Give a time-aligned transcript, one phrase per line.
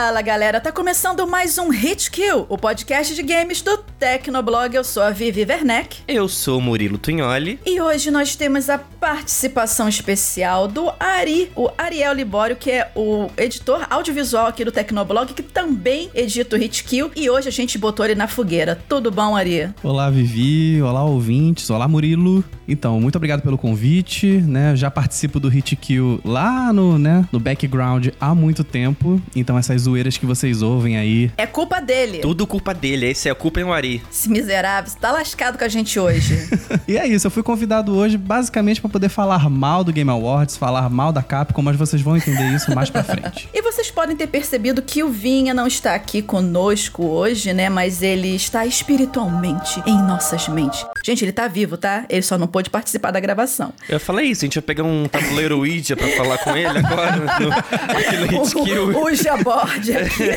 [0.00, 4.72] Fala galera, tá começando mais um Hit Kill, o podcast de games do Tecnoblog.
[4.72, 6.02] Eu sou a Vivi Werneck.
[6.06, 7.58] Eu sou o Murilo Tunholi.
[7.66, 13.28] E hoje nós temos a participação especial do Ari, o Ariel Libório, que é o
[13.36, 17.10] editor audiovisual aqui do Tecnoblog, que também edita o Hit Kill.
[17.16, 18.80] E hoje a gente botou ele na fogueira.
[18.88, 19.68] Tudo bom, Ari?
[19.82, 20.80] Olá, Vivi.
[20.80, 21.68] Olá, ouvintes.
[21.70, 22.44] Olá, Murilo.
[22.68, 24.76] Então, muito obrigado pelo convite, né?
[24.76, 29.20] Já participo do Hit Kill lá no, né, no background há muito tempo.
[29.34, 31.32] Então essas zoeiras que vocês ouvem aí.
[31.36, 32.18] É culpa dele.
[32.18, 34.02] Tudo culpa dele, esse é a culpa em Wari.
[34.10, 36.48] Esse miserável, tá lascado com a gente hoje.
[36.86, 40.56] e é isso, eu fui convidado hoje basicamente para poder falar mal do Game Awards,
[40.56, 43.48] falar mal da Capcom, mas vocês vão entender isso mais pra frente.
[43.54, 47.68] e vocês podem ter percebido que o Vinha não está aqui conosco hoje, né?
[47.68, 50.84] Mas ele está espiritualmente em nossas mentes.
[51.04, 52.04] Gente, ele tá vivo, tá?
[52.08, 53.72] Ele só não pôde participar da gravação.
[53.88, 57.16] Eu falei isso, a gente ia pegar um tabuleiro Ouija pra falar com ele agora
[57.16, 58.88] no, aqui no Hit Kill.
[58.98, 59.92] O, o aqui.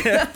[0.08, 0.27] É,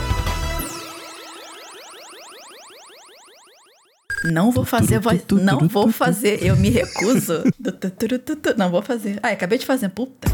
[4.25, 5.23] Não vou fazer voz.
[5.31, 6.43] Não vou fazer.
[6.43, 7.45] Eu me recuso.
[8.57, 9.19] Não vou fazer.
[9.23, 9.89] Ah, acabei de fazer.
[9.89, 10.29] Puta.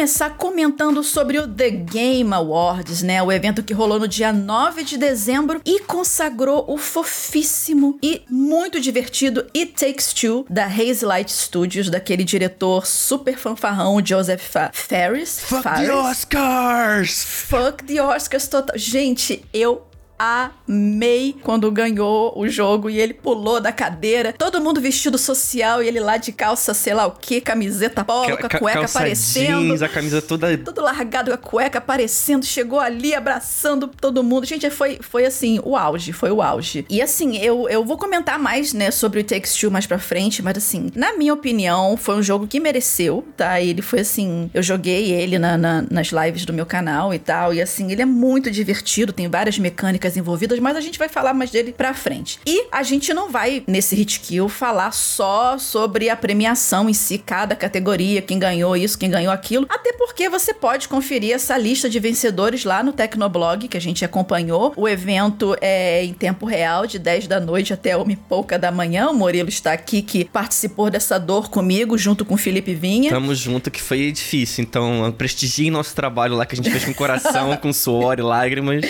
[0.00, 3.22] Começar comentando sobre o The Game Awards, né?
[3.22, 8.80] O evento que rolou no dia 9 de dezembro e consagrou o fofíssimo e muito
[8.80, 15.38] divertido It Takes Two da Haze Light Studios, daquele diretor super fanfarrão Joseph Fa Ferris.
[15.38, 15.86] Fuck Faris.
[15.86, 17.24] the Oscars!
[17.24, 18.78] Fuck the Oscars total.
[18.78, 19.89] Gente, eu
[20.20, 24.34] amei quando ganhou o jogo e ele pulou da cadeira.
[24.36, 28.36] Todo mundo vestido social e ele lá de calça, sei lá o que, camiseta polo,
[28.36, 29.62] com a cueca aparecendo.
[29.62, 30.58] Jeans, a camisa toda.
[30.58, 32.44] Tudo largado, a cueca aparecendo.
[32.44, 34.44] Chegou ali abraçando todo mundo.
[34.44, 36.84] Gente, foi, foi assim, o auge, foi o auge.
[36.90, 40.42] E assim, eu, eu vou comentar mais, né, sobre o Takes Two mais pra frente,
[40.42, 43.58] mas assim, na minha opinião, foi um jogo que mereceu, tá?
[43.58, 47.54] Ele foi assim, eu joguei ele na, na, nas lives do meu canal e tal,
[47.54, 51.34] e assim, ele é muito divertido, tem várias mecânicas envolvidas, mas a gente vai falar
[51.34, 52.38] mais dele pra frente.
[52.46, 57.18] E a gente não vai, nesse Hit Kill, falar só sobre a premiação em si,
[57.18, 61.88] cada categoria, quem ganhou isso, quem ganhou aquilo, até porque você pode conferir essa lista
[61.88, 64.72] de vencedores lá no Tecnoblog, que a gente acompanhou.
[64.76, 68.70] O evento é em tempo real, de 10 da noite até uma e pouca da
[68.70, 69.08] manhã.
[69.08, 73.10] O Murilo está aqui, que participou dessa dor comigo, junto com o Felipe Vinha.
[73.10, 74.64] Tamo junto, que foi difícil.
[74.64, 78.84] Então, prestigiem nosso trabalho lá, que a gente fez com coração, com suor e lágrimas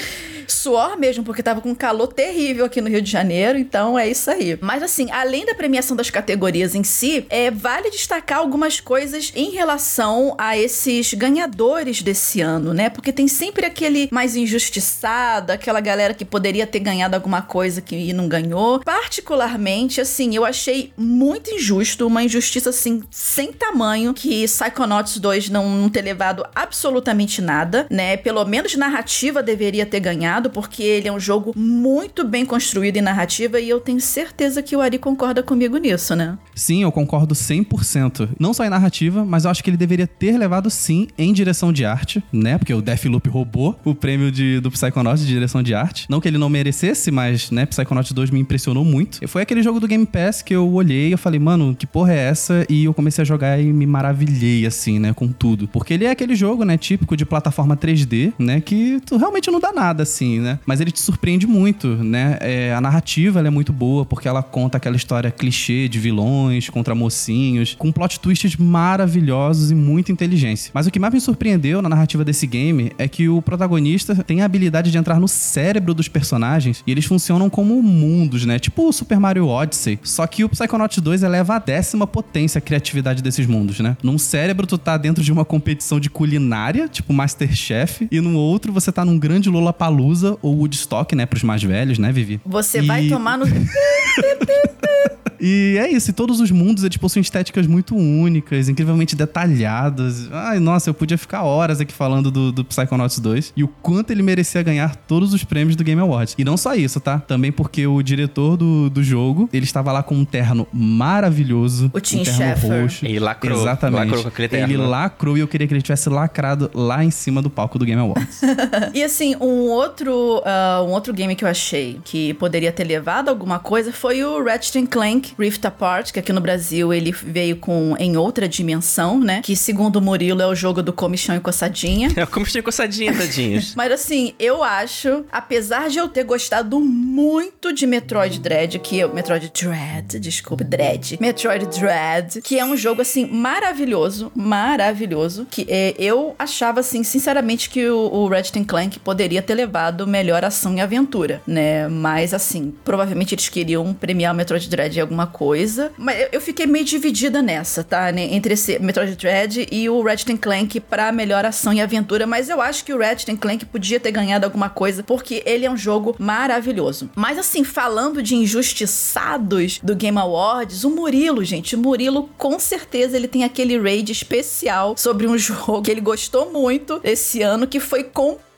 [0.53, 4.09] suor mesmo, porque tava com um calor terrível aqui no Rio de Janeiro, então é
[4.09, 4.59] isso aí.
[4.61, 9.50] Mas assim, além da premiação das categorias em si, é, vale destacar algumas coisas em
[9.50, 12.89] relação a esses ganhadores desse ano, né?
[12.89, 18.12] Porque tem sempre aquele mais injustiçado, aquela galera que poderia ter ganhado alguma coisa que
[18.12, 18.81] não ganhou.
[18.81, 25.69] Particularmente, assim, eu achei muito injusto, uma injustiça assim, sem tamanho, que Psychonauts 2 não,
[25.69, 28.16] não ter levado absolutamente nada, né?
[28.16, 33.03] Pelo menos narrativa deveria ter ganhado porque ele é um jogo muito bem construído em
[33.03, 36.39] narrativa e eu tenho certeza que o Ari concorda comigo nisso, né?
[36.54, 38.28] Sim, eu concordo 100%.
[38.39, 41.72] Não só em narrativa, mas eu acho que ele deveria ter levado sim em direção
[41.72, 42.57] de arte, né?
[42.57, 46.07] Porque o Deathloop roubou o prêmio de, do Psychonauts de direção de arte.
[46.09, 49.19] Não que ele não merecesse, mas, né, Psychonauts 2 me impressionou muito.
[49.22, 52.13] E foi aquele jogo do Game Pass que eu olhei e falei, mano, que porra
[52.13, 52.65] é essa?
[52.69, 55.66] E eu comecei a jogar e me maravilhei, assim, né, com tudo.
[55.69, 59.59] Porque ele é aquele jogo, né, típico de plataforma 3D, né, que tu realmente não
[59.59, 60.59] dá nada, assim assim, né?
[60.67, 62.37] Mas ele te surpreende muito, né?
[62.41, 66.95] É, a narrativa é muito boa, porque ela conta aquela história clichê de vilões contra
[66.95, 70.71] mocinhos, com plot twists maravilhosos e muita inteligência.
[70.75, 74.43] Mas o que mais me surpreendeu na narrativa desse game é que o protagonista tem
[74.43, 78.59] a habilidade de entrar no cérebro dos personagens e eles funcionam como mundos, né?
[78.59, 79.99] Tipo o Super Mario Odyssey.
[80.03, 83.97] Só que o Psychonauts 2 eleva a décima potência a criatividade desses mundos, né?
[84.03, 88.73] Num cérebro, tu tá dentro de uma competição de culinária, tipo Masterchef, e no outro
[88.73, 90.09] você tá num grande Lollapalooza
[90.42, 91.27] ou Woodstock, né?
[91.27, 92.41] Pros mais velhos, né, Vivi?
[92.45, 93.47] Você E- vai tomar no.
[95.41, 100.31] E é isso, e todos os mundos eles possuem estéticas muito únicas, incrivelmente detalhadas.
[100.31, 104.10] Ai, nossa, eu podia ficar horas aqui falando do, do Psychonauts 2 e o quanto
[104.10, 106.34] ele merecia ganhar todos os prêmios do Game Awards.
[106.37, 107.19] E não só isso, tá?
[107.19, 111.91] Também porque o diretor do, do jogo, ele estava lá com um terno maravilhoso.
[111.95, 112.83] O Tim um Schafer.
[112.83, 113.07] roxo.
[113.07, 113.60] Ele lacrou.
[113.60, 114.04] Exatamente.
[114.07, 114.75] Lacrou com aquele terno.
[114.75, 117.84] Ele lacrou e eu queria que ele tivesse lacrado lá em cima do palco do
[117.84, 118.41] Game Awards.
[118.92, 123.28] E assim, um outro, ah, um outro game que eu achei que poderia ter levado
[123.28, 127.97] alguma coisa foi o Ratchet Clank Rift Apart, que aqui no Brasil ele veio com
[127.98, 129.41] Em Outra Dimensão, né?
[129.42, 132.10] Que segundo o Murilo é o jogo do comichão e coçadinha.
[132.21, 133.74] É como tinha coçadinha, tadinhos.
[133.77, 139.15] Mas assim, eu acho, apesar de eu ter gostado muito de Metroid Dread, que eu.
[139.15, 141.16] Metroid Dread, desculpa, Dread.
[141.18, 145.47] Metroid Dread, que é um jogo assim maravilhoso, maravilhoso.
[145.50, 150.44] Que é, eu achava assim, sinceramente, que o, o Ratchet Clank poderia ter levado melhor
[150.44, 151.88] ação e aventura, né?
[151.88, 155.93] Mas assim, provavelmente eles queriam premiar o Metroid Dread em alguma coisa.
[155.97, 158.11] Mas eu, fiquei meio dividida nessa, tá?
[158.13, 162.27] Entre esse Metroid Dread e o Ratchet Clank pra melhor ação e aventura.
[162.27, 165.71] Mas eu acho que o Ratchet Clank podia ter ganhado alguma coisa, porque ele é
[165.71, 167.11] um jogo maravilhoso.
[167.15, 173.16] Mas assim, falando de injustiçados do Game Awards, o Murilo, gente, o Murilo com certeza
[173.16, 177.81] ele tem aquele raid especial sobre um jogo que ele gostou muito esse ano, que
[177.81, 178.50] foi completamente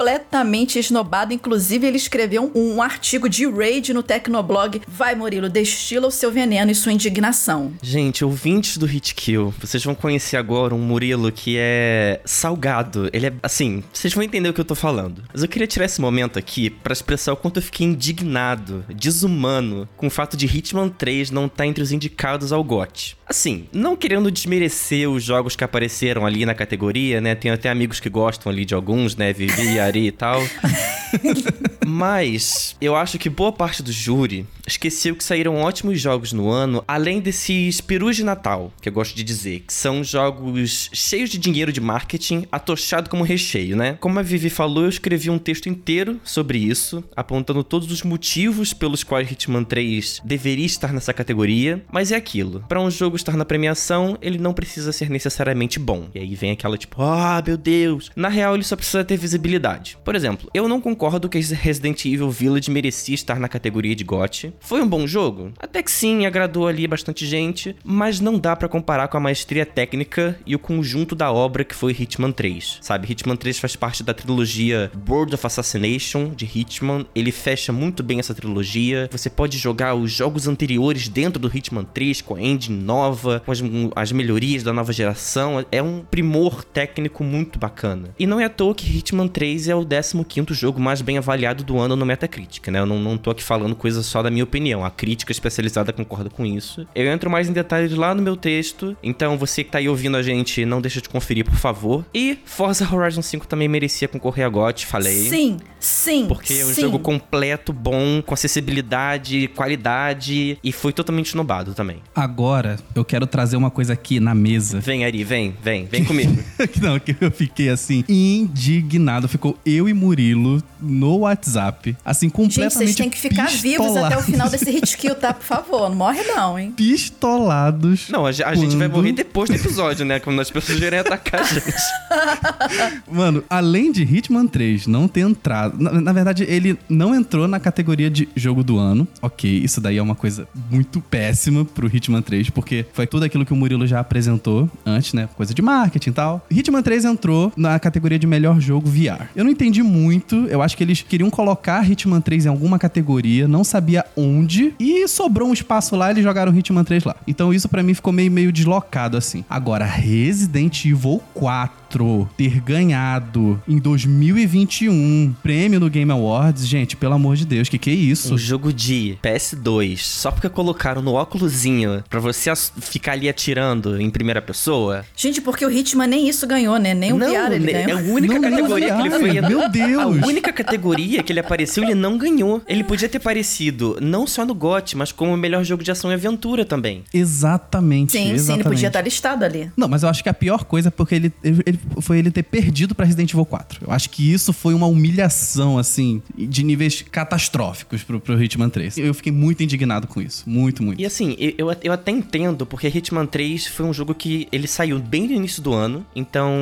[0.78, 1.32] esnobado.
[1.32, 4.82] Inclusive, ele escreveu um, um artigo de raid no Tecnoblog.
[4.86, 7.72] Vai, Murilo, destila o seu veneno e sua indignação.
[7.82, 13.08] Gente, ouvintes do Hit Kill, vocês vão conhecer agora um Murilo que é salgado.
[13.12, 15.22] Ele é assim, vocês vão entender o que eu tô falando.
[15.32, 19.88] Mas eu queria tirar esse momento aqui pra expressar o quanto eu fiquei indignado, desumano,
[19.96, 23.16] com o fato de Hitman 3 não estar entre os indicados ao GOT.
[23.32, 27.34] Assim, não querendo desmerecer os jogos que apareceram ali na categoria, né?
[27.34, 29.32] Tenho até amigos que gostam ali de alguns, né?
[29.32, 30.38] Vivi, Ari e tal.
[31.86, 36.84] Mas eu acho que boa parte do júri esqueceu que saíram ótimos jogos no ano,
[36.86, 41.38] além desses perus de Natal, que eu gosto de dizer, que são jogos cheios de
[41.38, 43.96] dinheiro de marketing, atochado como recheio, né?
[44.00, 48.72] Como a Vivi falou, eu escrevi um texto inteiro sobre isso, apontando todos os motivos
[48.72, 52.64] pelos quais Hitman 3 deveria estar nessa categoria, mas é aquilo.
[52.68, 56.08] Para um jogo estar na premiação, ele não precisa ser necessariamente bom.
[56.14, 58.10] E aí vem aquela tipo, ah, meu Deus.
[58.14, 59.98] Na real, ele só precisa ter visibilidade.
[60.04, 61.38] Por exemplo, eu não concordo que
[61.72, 64.52] Resident Evil Village merecia estar na categoria de GOT.
[64.60, 65.52] Foi um bom jogo?
[65.58, 69.64] Até que sim, agradou ali bastante gente, mas não dá pra comparar com a maestria
[69.64, 72.80] técnica e o conjunto da obra que foi Hitman 3.
[72.82, 77.06] Sabe, Hitman 3 faz parte da trilogia Board of Assassination de Hitman.
[77.14, 79.08] Ele fecha muito bem essa trilogia.
[79.10, 83.50] Você pode jogar os jogos anteriores dentro do Hitman 3 com a engine nova, com
[83.50, 83.62] as,
[83.96, 85.64] as melhorias da nova geração.
[85.72, 88.10] É um primor técnico muito bacana.
[88.18, 91.61] E não é à toa que Hitman 3 é o 15º jogo mais bem avaliado
[91.62, 92.80] do ano no Metacritic, né?
[92.80, 94.84] Eu não, não tô aqui falando coisa só da minha opinião.
[94.84, 96.86] A crítica especializada concorda com isso.
[96.94, 98.96] Eu entro mais em detalhes lá no meu texto.
[99.02, 102.04] Então, você que tá aí ouvindo a gente, não deixa de conferir, por favor.
[102.14, 105.28] E Forza Horizon 5 também merecia concorrer a GOT, falei.
[105.28, 106.26] Sim, sim.
[106.26, 106.82] Porque é um sim.
[106.82, 111.98] jogo completo, bom, com acessibilidade, qualidade e foi totalmente snobado também.
[112.14, 114.80] Agora, eu quero trazer uma coisa aqui na mesa.
[114.80, 116.42] Vem, Ari, vem, vem, vem comigo.
[116.80, 119.28] Não, que eu fiquei assim, indignado.
[119.28, 124.16] Ficou eu e Murilo no WhatsApp, assim, Gente, completamente vocês têm que ficar vivos até
[124.16, 125.32] o final desse hit kill, tá?
[125.34, 126.72] Por favor, não morre não, hein?
[126.76, 128.08] Pistolados.
[128.08, 130.18] Não, a, a gente vai quando- morrer depois do episódio, né?
[130.20, 131.72] Quando as pessoas virem atacar a gente.
[133.10, 135.80] Mano, além de Hitman 3 não ter entrado.
[135.82, 139.06] Na, na verdade, ele não entrou na categoria de jogo do ano.
[139.20, 143.44] Ok, isso daí é uma coisa muito péssima pro Hitman 3, porque foi tudo aquilo
[143.44, 145.28] que o Murilo já apresentou antes, né?
[145.36, 146.46] Coisa de marketing e tal.
[146.50, 149.26] Hitman 3 entrou na categoria de melhor jogo VR.
[149.34, 151.41] Eu não entendi muito, eu acho que eles queriam colocar
[151.84, 156.56] Hitman 3 em alguma categoria, não sabia onde, e sobrou um espaço lá eles jogaram
[156.56, 157.16] Hitman 3 lá.
[157.26, 159.44] Então isso pra mim ficou meio, meio deslocado assim.
[159.48, 167.14] Agora, Resident Evil 4 4 ter ganhado em 2021 prêmio no Game Awards, gente, pelo
[167.14, 168.34] amor de Deus, que que é isso?
[168.34, 174.08] Um jogo de PS2, só porque colocaram no óculosinho pra você ficar ali atirando em
[174.08, 175.04] primeira pessoa.
[175.14, 176.94] Gente, porque o Hitman nem isso ganhou, né?
[176.94, 177.98] Nem o não, VR ele né, ganhou.
[177.98, 179.40] É a única Não, categoria não, que ele foi.
[179.48, 180.22] Meu Deus!
[180.22, 182.62] A única categoria que ele apareceu, ele não ganhou.
[182.66, 186.10] Ele podia ter aparecido não só no GOT, mas como o melhor jogo de ação
[186.10, 187.04] e aventura também.
[187.12, 188.12] Exatamente.
[188.12, 188.66] Sim, sim, exatamente.
[188.66, 189.70] ele podia estar listado ali.
[189.76, 192.30] Não, mas eu acho que a pior coisa é porque ele, ele- ele- foi ele
[192.30, 193.80] ter perdido pra Resident Evil 4.
[193.86, 198.98] Eu acho que isso foi uma humilhação, assim, de níveis catastróficos pro, pro Hitman 3.
[198.98, 200.44] Eu fiquei muito indignado com isso.
[200.46, 201.00] Muito, muito.
[201.00, 204.98] E assim, eu, eu, até entendo, porque Hitman 3 foi um jogo que ele saiu
[204.98, 206.04] bem no início do ano.
[206.14, 206.52] Então,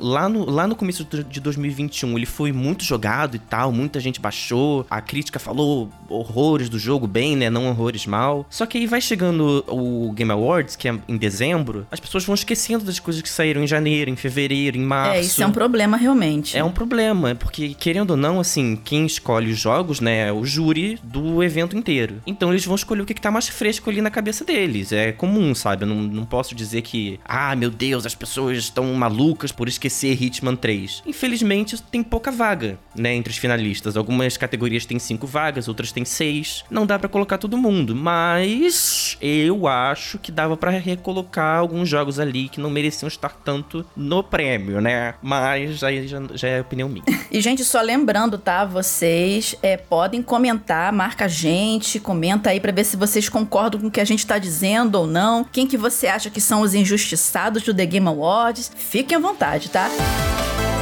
[0.00, 3.72] lá no, lá no começo de 2021, ele foi muito jogado e tal.
[3.72, 4.86] Muita gente baixou.
[4.90, 7.50] A crítica falou horrores do jogo bem, né?
[7.50, 8.46] Não horrores mal.
[8.50, 12.34] Só que aí vai chegando o Game Awards, que é em dezembro, as pessoas vão
[12.34, 15.14] esquecendo das coisas que saíram em janeiro, em fevereiro, em março.
[15.14, 16.56] É, isso é um problema realmente.
[16.56, 20.44] É um problema, porque querendo ou não, assim, quem escolhe os jogos, né, é o
[20.44, 22.22] júri do evento inteiro.
[22.26, 24.92] Então eles vão escolher o que, que tá mais fresco ali na cabeça deles.
[24.92, 25.84] É comum, sabe?
[25.84, 30.20] Eu não, não posso dizer que, ah, meu Deus, as pessoas estão malucas por esquecer
[30.20, 31.02] Hitman 3.
[31.06, 33.96] Infelizmente, tem pouca vaga, né, entre os finalistas.
[33.96, 36.64] Algumas categorias têm cinco vagas, outras têm seis.
[36.70, 42.18] Não dá pra colocar todo mundo, mas eu acho que dava pra recolocar alguns jogos
[42.18, 45.14] ali que não mereciam estar tanto no prêmio, né?
[45.22, 47.04] Mas aí já, já é opinião minha.
[47.30, 48.64] E, gente, só lembrando, tá?
[48.64, 53.86] Vocês é, podem comentar, marca a gente, comenta aí pra ver se vocês concordam com
[53.86, 55.44] o que a gente tá dizendo ou não.
[55.44, 58.72] Quem que você acha que são os injustiçados do The Game Awards?
[58.74, 59.88] Fiquem à vontade, tá?
[59.88, 60.79] E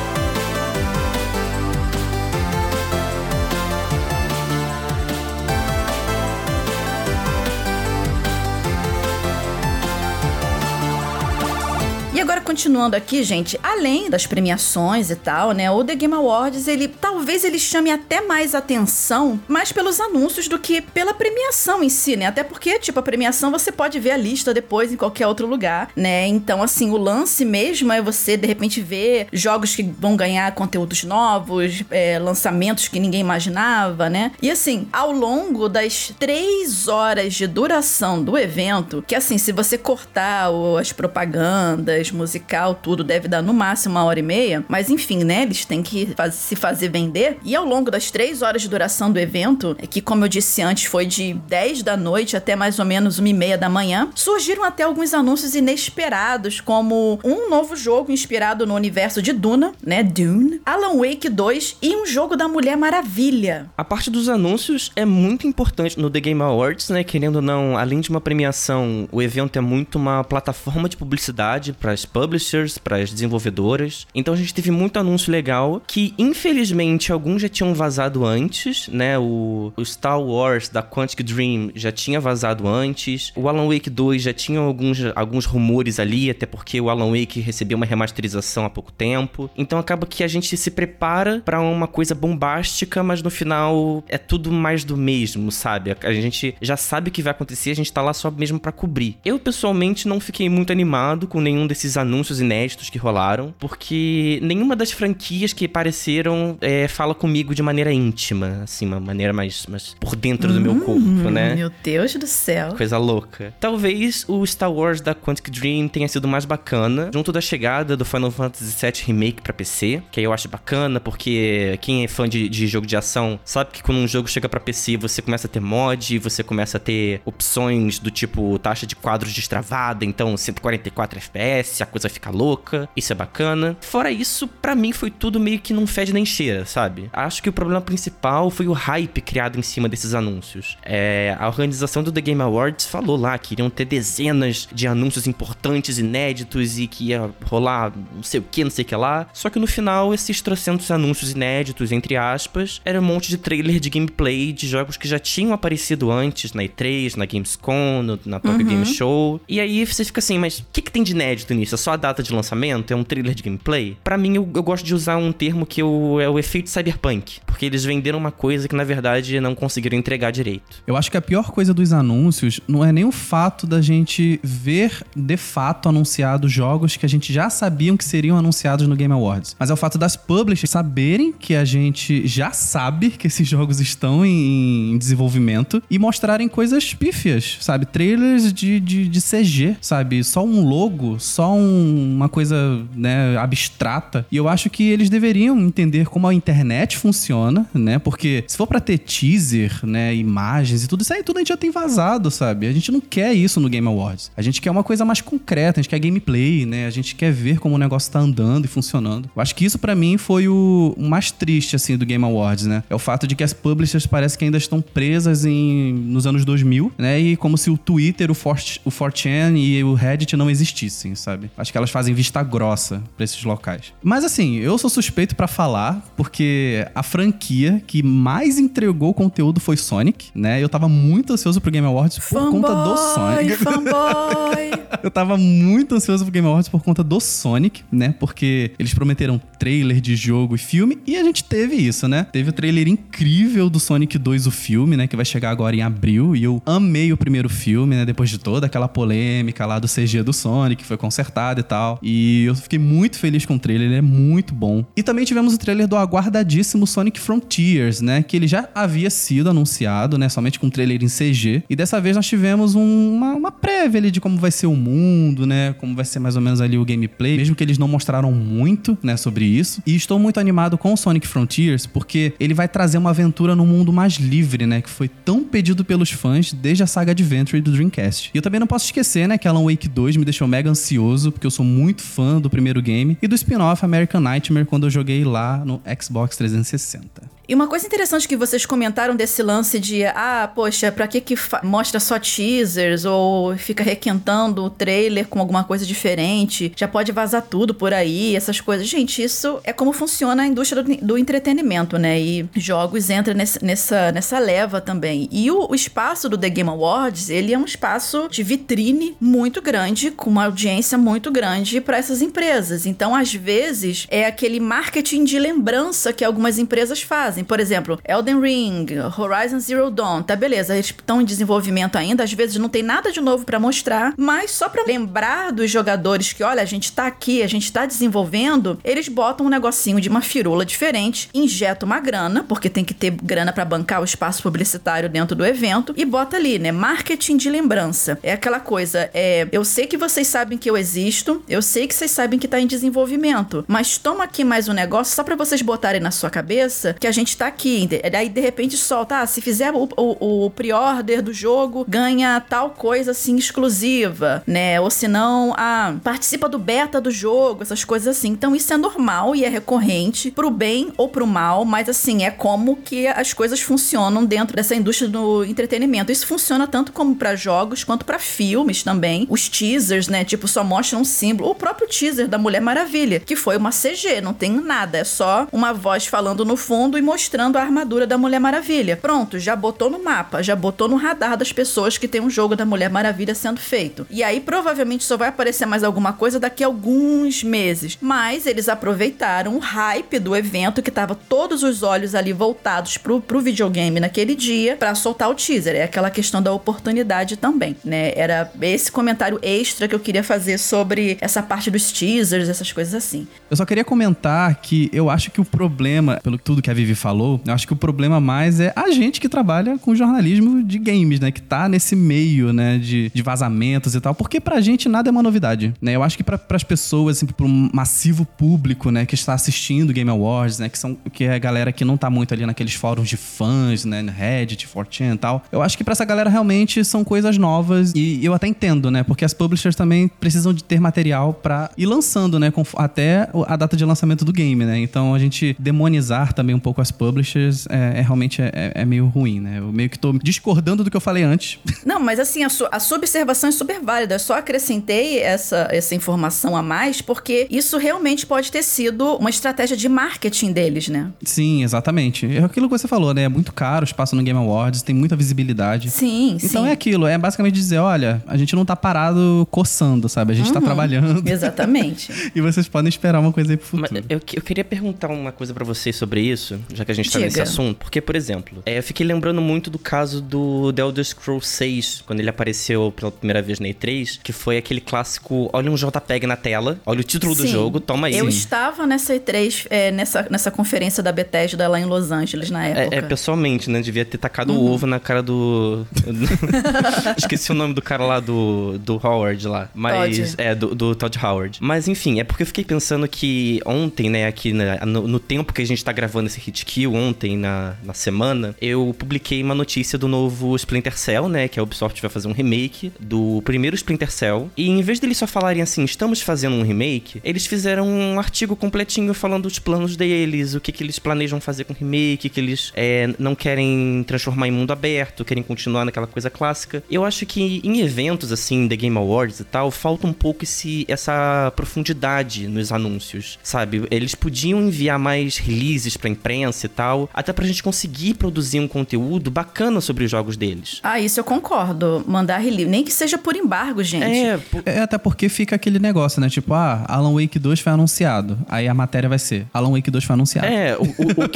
[12.49, 15.71] continuando aqui, gente, além das premiações e tal, né?
[15.71, 20.59] O The Game Awards, ele talvez ele chame até mais atenção, mais pelos anúncios do
[20.59, 22.25] que pela premiação em si, né?
[22.25, 25.91] Até porque, tipo, a premiação você pode ver a lista depois em qualquer outro lugar,
[25.95, 26.27] né?
[26.27, 31.05] Então, assim, o lance mesmo é você, de repente, ver jogos que vão ganhar conteúdos
[31.05, 34.33] novos, é, lançamentos que ninguém imaginava, né?
[34.41, 39.77] E assim, ao longo das três horas de duração do evento, que assim, se você
[39.77, 40.49] cortar
[40.81, 44.65] as propagandas, musical, tudo, deve dar no máximo uma hora e meia.
[44.69, 45.43] Mas enfim, né?
[45.43, 47.39] Eles têm que faz- se fazer vender.
[47.45, 50.63] E ao longo das três horas de duração do evento, é que como eu disse
[50.63, 54.09] antes, foi de 10 da noite até mais ou menos uma e meia da manhã,
[54.15, 60.03] surgiram até alguns anúncios inesperados, como um novo jogo inspirado no universo de Duna, né?
[60.03, 63.71] Dune, Alan Wake 2 e um jogo da Mulher Maravilha.
[63.77, 67.03] A parte dos anúncios é muito importante no The Game Awards, né?
[67.03, 71.73] Querendo ou não, além de uma premiação, o evento é muito uma plataforma de publicidade
[71.73, 74.07] para as publishers, para as desenvolvedoras.
[74.15, 79.19] Então a gente teve muito anúncio legal que, infelizmente, alguns já tinham vazado antes, né?
[79.19, 83.33] O, o Star Wars da Quantic Dream já tinha vazado antes.
[83.35, 87.41] O Alan Wake 2 já tinha alguns, alguns rumores ali, até porque o Alan Wake
[87.41, 89.51] recebeu uma remasterização há pouco tempo.
[89.57, 94.19] Então acaba que a gente se prepara para uma coisa bombástica, mas no final é
[94.19, 95.97] tudo mais do mesmo, sabe?
[96.03, 98.73] A gente já sabe o que vai acontecer, a gente tá lá só mesmo para
[98.73, 99.17] cobrir.
[99.25, 104.75] Eu pessoalmente não fiquei muito animado com nenhum desses anúncios inéditos que rolaram, porque nenhuma
[104.77, 109.95] das franquias que apareceram é, fala comigo de maneira íntima, assim, uma maneira mais, mais
[110.01, 111.55] por dentro do meu corpo, né?
[111.55, 112.75] Meu Deus do céu.
[112.77, 113.55] Coisa louca.
[113.61, 118.05] Talvez o Star Wars da Quantic Dream tenha sido mais bacana, junto da chegada do
[118.05, 122.29] Final Fantasy VII Remake pra PC, que aí eu acho bacana, porque quem é fã
[122.29, 125.47] de, de jogo de ação sabe que quando um jogo chega pra PC, você começa
[125.47, 130.37] a ter mod, você começa a ter opções do tipo taxa de quadros destravada, então
[130.37, 133.77] 144 FPS, a coisa fica louca, isso é bacana.
[133.81, 137.09] Fora isso, pra mim foi tudo meio que não fede nem cheira, sabe?
[137.13, 140.77] Acho que o problema principal foi o hype criado em cima desses anúncios.
[140.83, 145.27] É, a organização do The Game Awards falou lá que iriam ter dezenas de anúncios
[145.27, 149.27] importantes, inéditos e que ia rolar não sei o que, não sei o que lá.
[149.33, 153.79] Só que no final, esses trocentos anúncios inéditos, entre aspas, era um monte de trailer
[153.81, 158.41] de gameplay de jogos que já tinham aparecido antes na E3, na Gamescom, no- na
[158.41, 159.41] Tokyo Game Show.
[159.49, 161.75] E aí você fica assim, mas o que, que tem de inédito nisso?
[161.75, 162.91] É só a data de lançamento?
[162.93, 163.97] É um trailer de gameplay?
[164.05, 167.41] Pra mim, eu, eu gosto de usar um termo que eu- é o efeito cyberpunk.
[167.47, 170.83] Porque eles venderam uma coisa que, na verdade, não conseguiram entregar direito.
[170.87, 174.39] Eu acho que a pior coisa dos anúncios não é nem o fato da gente
[174.43, 179.13] ver de fato anunciados jogos que a gente já sabiam que seriam anunciados no Game
[179.13, 183.47] Awards, mas é o fato das publishers saberem que a gente já sabe que esses
[183.49, 187.87] jogos estão em, em desenvolvimento e mostrarem coisas pífias, sabe?
[187.87, 190.23] Trailers de, de, de CG, sabe?
[190.23, 194.27] Só um logo, só só um, uma coisa né, abstrata.
[194.31, 197.99] E eu acho que eles deveriam entender como a internet funciona, né?
[197.99, 201.49] Porque se for para ter teaser, né, imagens e tudo isso aí, tudo a gente
[201.49, 202.67] já tem vazado, sabe?
[202.67, 204.31] A gente não quer isso no Game Awards.
[204.37, 206.87] A gente quer uma coisa mais concreta, a gente quer gameplay, né?
[206.87, 209.31] A gente quer ver como o negócio tá andando e funcionando.
[209.35, 212.83] Eu acho que isso para mim foi o, mais triste, assim, do Game Awards, né?
[212.89, 216.45] É o fato de que as publishers parece que ainda estão presas em, nos anos
[216.45, 217.19] 2000, né?
[217.19, 221.51] E como se o Twitter, o, 4, o 4chan e o Reddit não existissem, sabe?
[221.57, 223.93] Acho que elas fazem vista grossa pra esses locais.
[224.03, 229.77] Mas assim, eu sou suspeito para falar, porque a franquia que mais entregou conteúdo foi
[229.77, 230.63] Sonic, né?
[230.63, 233.57] Eu tava muito ansioso pro Game Awards por fanboy, conta do Sonic.
[233.57, 234.71] Fanboy.
[235.03, 238.15] eu tava muito ansioso pro Game Awards por conta do Sonic, né?
[238.19, 242.27] Porque eles prometeram trailer de jogo e filme e a gente teve isso, né?
[242.33, 245.07] Teve o trailer incrível do Sonic 2, o filme, né?
[245.07, 246.35] Que vai chegar agora em abril.
[246.35, 248.05] E eu amei o primeiro filme, né?
[248.05, 251.99] Depois de toda aquela polêmica lá do CG do Sonic, que foi consertado e tal.
[252.03, 254.85] E eu fiquei muito feliz com o trailer, ele é muito bom.
[254.97, 258.23] E também tivemos o trailer do aguardadíssimo Sonic Frontiers, né?
[258.23, 260.29] Que ele já havia sido anunciado, né?
[260.29, 261.63] Somente com um trailer em CG.
[261.69, 264.75] E dessa vez nós tivemos um, uma, uma prévia ali de como vai ser o
[264.75, 265.73] mundo, né?
[265.75, 267.37] Como vai ser mais ou menos ali o gameplay.
[267.37, 269.17] Mesmo que eles não mostraram muito, né?
[269.17, 269.83] Sobre isso.
[269.87, 273.67] E estou muito animado com o Sonic Frontiers, porque ele vai trazer uma aventura no
[273.67, 274.81] mundo mais livre, né?
[274.81, 278.31] Que foi tão pedido pelos fãs desde a saga Adventure do Dreamcast.
[278.33, 279.39] E eu também não posso esquecer, né?
[279.39, 282.81] Que Alan Wake 2 me deixou mega ansioso, porque eu sou muito fã do primeiro
[282.81, 283.19] game.
[283.21, 287.38] E do spin-off American Nightmare, quando eu joguei lá no Xbox 360.
[287.49, 291.35] E uma coisa interessante que vocês comentaram desse lance de, ah, poxa, pra que que
[291.63, 297.41] mostra só teasers ou fica requentando o trailer com alguma coisa diferente, já pode vazar
[297.41, 298.87] tudo por aí, essas coisas.
[298.87, 302.21] Gente, isso é como funciona a indústria do, do entretenimento, né?
[302.21, 305.27] E jogos entram nesse, nessa, nessa leva também.
[305.33, 309.63] E o, o espaço do The Game Awards, ele é um espaço de vitrine muito
[309.63, 312.85] grande, com uma audiência muito grande para essas empresas.
[312.85, 317.45] Então, às vezes, é aquele marketing de lembrança que algumas empresas fazem fazem.
[317.45, 322.33] Por exemplo, Elden Ring, Horizon Zero Dawn, tá beleza, eles estão em desenvolvimento ainda, às
[322.33, 326.43] vezes não tem nada de novo para mostrar, mas só para lembrar dos jogadores que,
[326.43, 330.21] olha, a gente tá aqui, a gente tá desenvolvendo, eles botam um negocinho de uma
[330.21, 335.09] firula diferente, injeta uma grana, porque tem que ter grana para bancar o espaço publicitário
[335.09, 338.19] dentro do evento, e bota ali, né, marketing de lembrança.
[338.23, 341.95] É aquela coisa, é, eu sei que vocês sabem que eu existo, eu sei que
[341.95, 345.63] vocês sabem que tá em desenvolvimento, mas toma aqui mais um negócio só para vocês
[345.63, 347.89] botarem na sua cabeça que a gente tá aqui.
[348.11, 352.71] Daí de repente solta, ah, se fizer o, o, o pre-order do jogo, ganha tal
[352.71, 354.81] coisa assim exclusiva, né?
[354.81, 358.29] Ou se não, ah, participa do beta do jogo, essas coisas assim.
[358.29, 362.31] Então isso é normal e é recorrente pro bem ou pro mal, mas assim, é
[362.31, 366.13] como que as coisas funcionam dentro dessa indústria do entretenimento.
[366.13, 369.27] Isso funciona tanto como para jogos quanto para filmes também.
[369.29, 370.25] Os teasers, né?
[370.25, 371.51] Tipo, só mostram um símbolo.
[371.51, 375.47] O próprio teaser da Mulher Maravilha, que foi uma CG, não tem nada, é só
[375.53, 377.18] uma voz falando no fundo e mostrando
[377.59, 378.97] a armadura da Mulher Maravilha.
[378.97, 382.55] Pronto, já botou no mapa, já botou no radar das pessoas que tem um jogo
[382.55, 384.07] da Mulher Maravilha sendo feito.
[384.11, 387.99] E aí provavelmente só vai aparecer mais alguma coisa daqui a alguns meses.
[388.01, 393.21] Mas eles aproveitaram o hype do evento que tava todos os olhos ali voltados pro,
[393.21, 395.75] pro videogame naquele dia para soltar o teaser.
[395.75, 398.13] É aquela questão da oportunidade também, né?
[398.15, 402.95] Era esse comentário extra que eu queria fazer sobre essa parte dos teasers, essas coisas
[402.95, 403.27] assim.
[403.51, 406.95] Eu só queria comentar que eu acho que o problema, pelo tudo que a Vivi
[406.95, 407.08] falou,
[407.47, 411.21] eu acho que o problema mais é a gente que trabalha com jornalismo de games,
[411.21, 411.31] né?
[411.31, 412.79] Que tá nesse meio, né?
[412.79, 414.15] De, de vazamentos e tal.
[414.15, 415.97] Porque pra gente nada é uma novidade, né?
[415.97, 419.07] Eu acho que pra, pras pessoas, assim, pro massivo público, né?
[419.07, 420.69] Que está assistindo Game Awards, né?
[420.69, 423.85] Que, são, que é a galera que não tá muito ali naqueles fóruns de fãs,
[423.85, 424.05] né?
[424.09, 425.45] Reddit, 4chan e tal.
[425.51, 429.03] Eu acho que pra essa galera realmente são coisas novas e eu até entendo, né?
[429.03, 432.51] Porque as publishers também precisam de ter material pra ir lançando, né?
[432.51, 434.79] Com, até a data de lançamento do game, né?
[434.79, 439.07] Então a gente demonizar também um pouco as publishers é, é realmente é, é, meio
[439.07, 439.59] ruim, né?
[439.59, 441.59] Eu meio que tô discordando do que eu falei antes.
[441.87, 444.15] Não, mas assim, a, su a sua observação é super válida.
[444.17, 449.31] Eu só acrescentei essa, essa informação a mais porque isso realmente pode ter sido uma
[449.31, 451.11] estratégia de marketing deles, né?
[451.23, 452.27] Sim, exatamente.
[452.27, 453.23] É aquilo que você falou, né?
[453.23, 455.91] É muito caro o espaço no Game Awards, tem muita visibilidade.
[455.91, 456.69] Sim, Então sim.
[456.69, 460.33] é aquilo, é basicamente dizer, olha, a gente não tá parado coçando, sabe?
[460.33, 460.65] A gente tá Uhum.
[460.65, 461.23] trabalhando.
[461.29, 462.33] Exatamente.
[462.35, 464.07] e vocês podem esperar uma coisa aí pro Mas futuro.
[464.09, 467.19] eu, eu queria perguntar uma coisa pra vocês sobre isso, já que a gente tá
[467.19, 467.27] Diga.
[467.27, 467.77] nesse assunto.
[467.79, 472.05] Porque, por exemplo, é, eu fiquei lembrando muito do caso do The Elder Scrolls 6,
[472.07, 476.27] quando ele apareceu pela primeira vez na E3, que foi aquele clássico, olha um JPEG
[476.27, 477.49] na tela, olha o título do Sim.
[477.49, 478.17] jogo, toma aí.
[478.17, 482.67] Eu estava nessa E3, é, nessa, nessa conferência da Bethesda lá em Los Angeles na
[482.67, 482.95] época.
[482.95, 483.81] É, é, pessoalmente, né?
[483.81, 484.59] Devia ter tacado Uhum.
[484.61, 485.87] o ovo na cara do.
[487.17, 489.69] Esqueci o nome do cara lá do, do Howard lá.
[489.75, 490.19] Mas.
[490.19, 490.35] Todd.
[490.39, 491.59] É, do, do Todd Howard.
[491.61, 495.53] Mas enfim, é porque eu fiquei pensando que ontem, né, aqui na- no, no tempo
[495.53, 499.55] que a gente tá gravando esse Hit Kill, ontem na, na semana, eu publiquei uma
[499.55, 501.49] notícia do novo Splinter Cell, né?
[501.49, 504.51] Que a Ubisoft vai fazer um remake do primeiro Splinter Cell.
[504.55, 508.55] E em vez deles só falarem assim, estamos fazendo um remake, eles fizeram um artigo
[508.55, 512.39] completinho falando os planos deles, o que, que eles planejam fazer com o remake, que
[512.39, 516.83] eles é, não querem transformar em mundo aberto, querem continuar naquela coisa clássica.
[516.91, 520.85] Eu acho que em eventos assim, The Game Awards e tal, falta um pouco esse,
[520.87, 523.87] essa profundidade nos anúncios, sabe?
[523.91, 528.69] Eles podiam enviar mais releases pra imprensa e tal, até pra gente conseguir produzir um
[528.69, 530.81] conteúdo bacana sobre os jogos deles.
[530.83, 532.05] Ah, isso eu concordo.
[532.07, 532.69] Mandar release.
[532.71, 534.05] Nem que seja por embargo, gente.
[534.05, 536.29] É, É até porque fica aquele negócio, né?
[536.29, 538.39] Tipo, ah, Alan Wake 2 foi anunciado.
[538.49, 540.47] Aí a matéria vai ser: Alan Wake 2 foi anunciado.
[540.47, 540.87] É, o, o,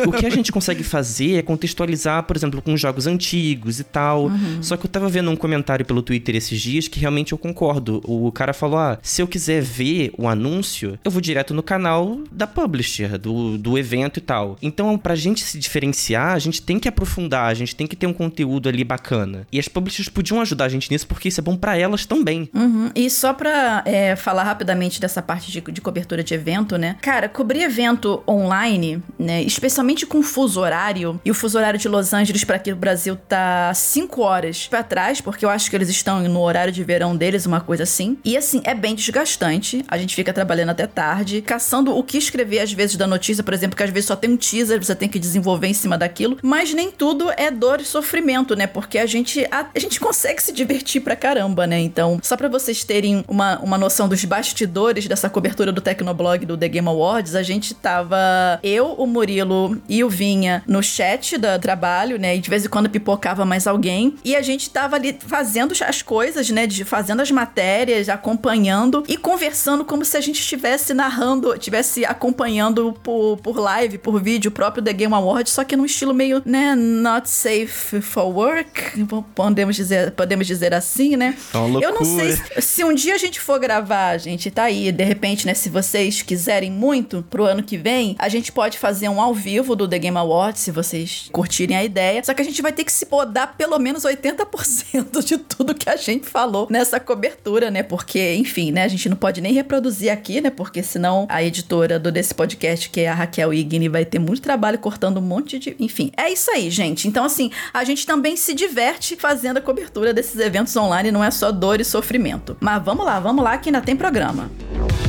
[0.07, 3.85] o- o que a gente consegue fazer é contextualizar, por exemplo, com jogos antigos e
[3.85, 4.31] tal.
[4.61, 8.01] Só que eu tava vendo um comentário pelo Twitter esses dias que realmente eu concordo.
[8.05, 12.19] O cara falou: ah, se eu quiser ver o anúncio, eu vou direto no canal
[12.31, 14.57] da publisher, do, do evento e tal.
[14.63, 18.07] Então, pra gente se diferenciar, a gente tem que aprofundar, a gente tem que ter
[18.07, 19.47] um conteúdo ali bacana.
[19.53, 22.49] E as publishers podiam ajudar a gente nisso porque isso é bom pra elas também.
[22.55, 22.91] Uhum.
[22.95, 26.97] E só pra é, falar rapidamente dessa parte de, de cobertura de evento, né?
[27.03, 29.43] Cara, cobrir evento online, né?
[29.43, 33.17] Especialmente com fuso horário, e o fuso horário de Los Angeles pra aqui no Brasil
[33.17, 37.17] tá 5 horas pra trás, porque eu acho que eles estão no horário de verão
[37.17, 38.17] deles, uma coisa assim.
[38.25, 39.85] E assim, é bem desgastante.
[39.89, 43.53] A gente fica trabalhando até tarde, caçando o que escrever às vezes da notícia, por
[43.53, 46.39] exemplo, que às vezes só tem um teaser, você tem que desenvolver em cima daquilo.
[46.43, 48.69] Mas nem tudo é dor e sofrimento, né?
[48.69, 51.81] Porque a gente, a, a gente consegue se divertir pra caramba, né?
[51.81, 56.57] Então, só pra vocês terem uma, uma noção dos bastidores dessa cobertura do Tecnoblog do
[56.57, 61.59] The Game Awards, a gente tava eu, o Murilo e o Vinha no chat do
[61.61, 62.37] trabalho, né?
[62.37, 64.15] E de vez em quando pipocava mais alguém.
[64.25, 66.65] E a gente tava ali fazendo as coisas, né?
[66.65, 72.95] De, fazendo as matérias, acompanhando e conversando como se a gente estivesse narrando, estivesse acompanhando
[73.03, 76.43] por, por live, por vídeo o próprio The Game Awards, só que num estilo meio,
[76.45, 76.75] né?
[76.75, 81.37] Not safe for work, podemos dizer, podemos dizer assim, né?
[81.53, 82.61] É uma Eu não sei loucura.
[82.61, 85.69] se, se um dia a gente for gravar, gente, tá aí, de repente, né, se
[85.69, 89.87] vocês quiserem muito pro ano que vem, a gente pode fazer um ao vivo do
[89.89, 92.23] The Game Awards, se vocês curtirem a ideia.
[92.25, 95.89] Só que a gente vai ter que se podar pelo menos 80% de tudo que
[95.89, 97.83] a gente falou nessa cobertura, né?
[97.83, 100.51] Porque, enfim, né, a gente não pode nem reproduzir aqui, né?
[100.51, 104.43] Porque senão a editora do desse podcast, que é a Raquel Igni, vai ter muito
[104.43, 106.13] trabalho cortando um monte de, enfim.
[106.17, 107.09] É isso aí, gente.
[107.09, 111.31] Então, assim, a gente também se diverte fazendo a cobertura desses eventos online, não é
[111.31, 112.57] só dor e sofrimento.
[112.61, 114.51] Mas vamos lá, vamos lá que ainda tem programa.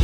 [0.00, 0.03] E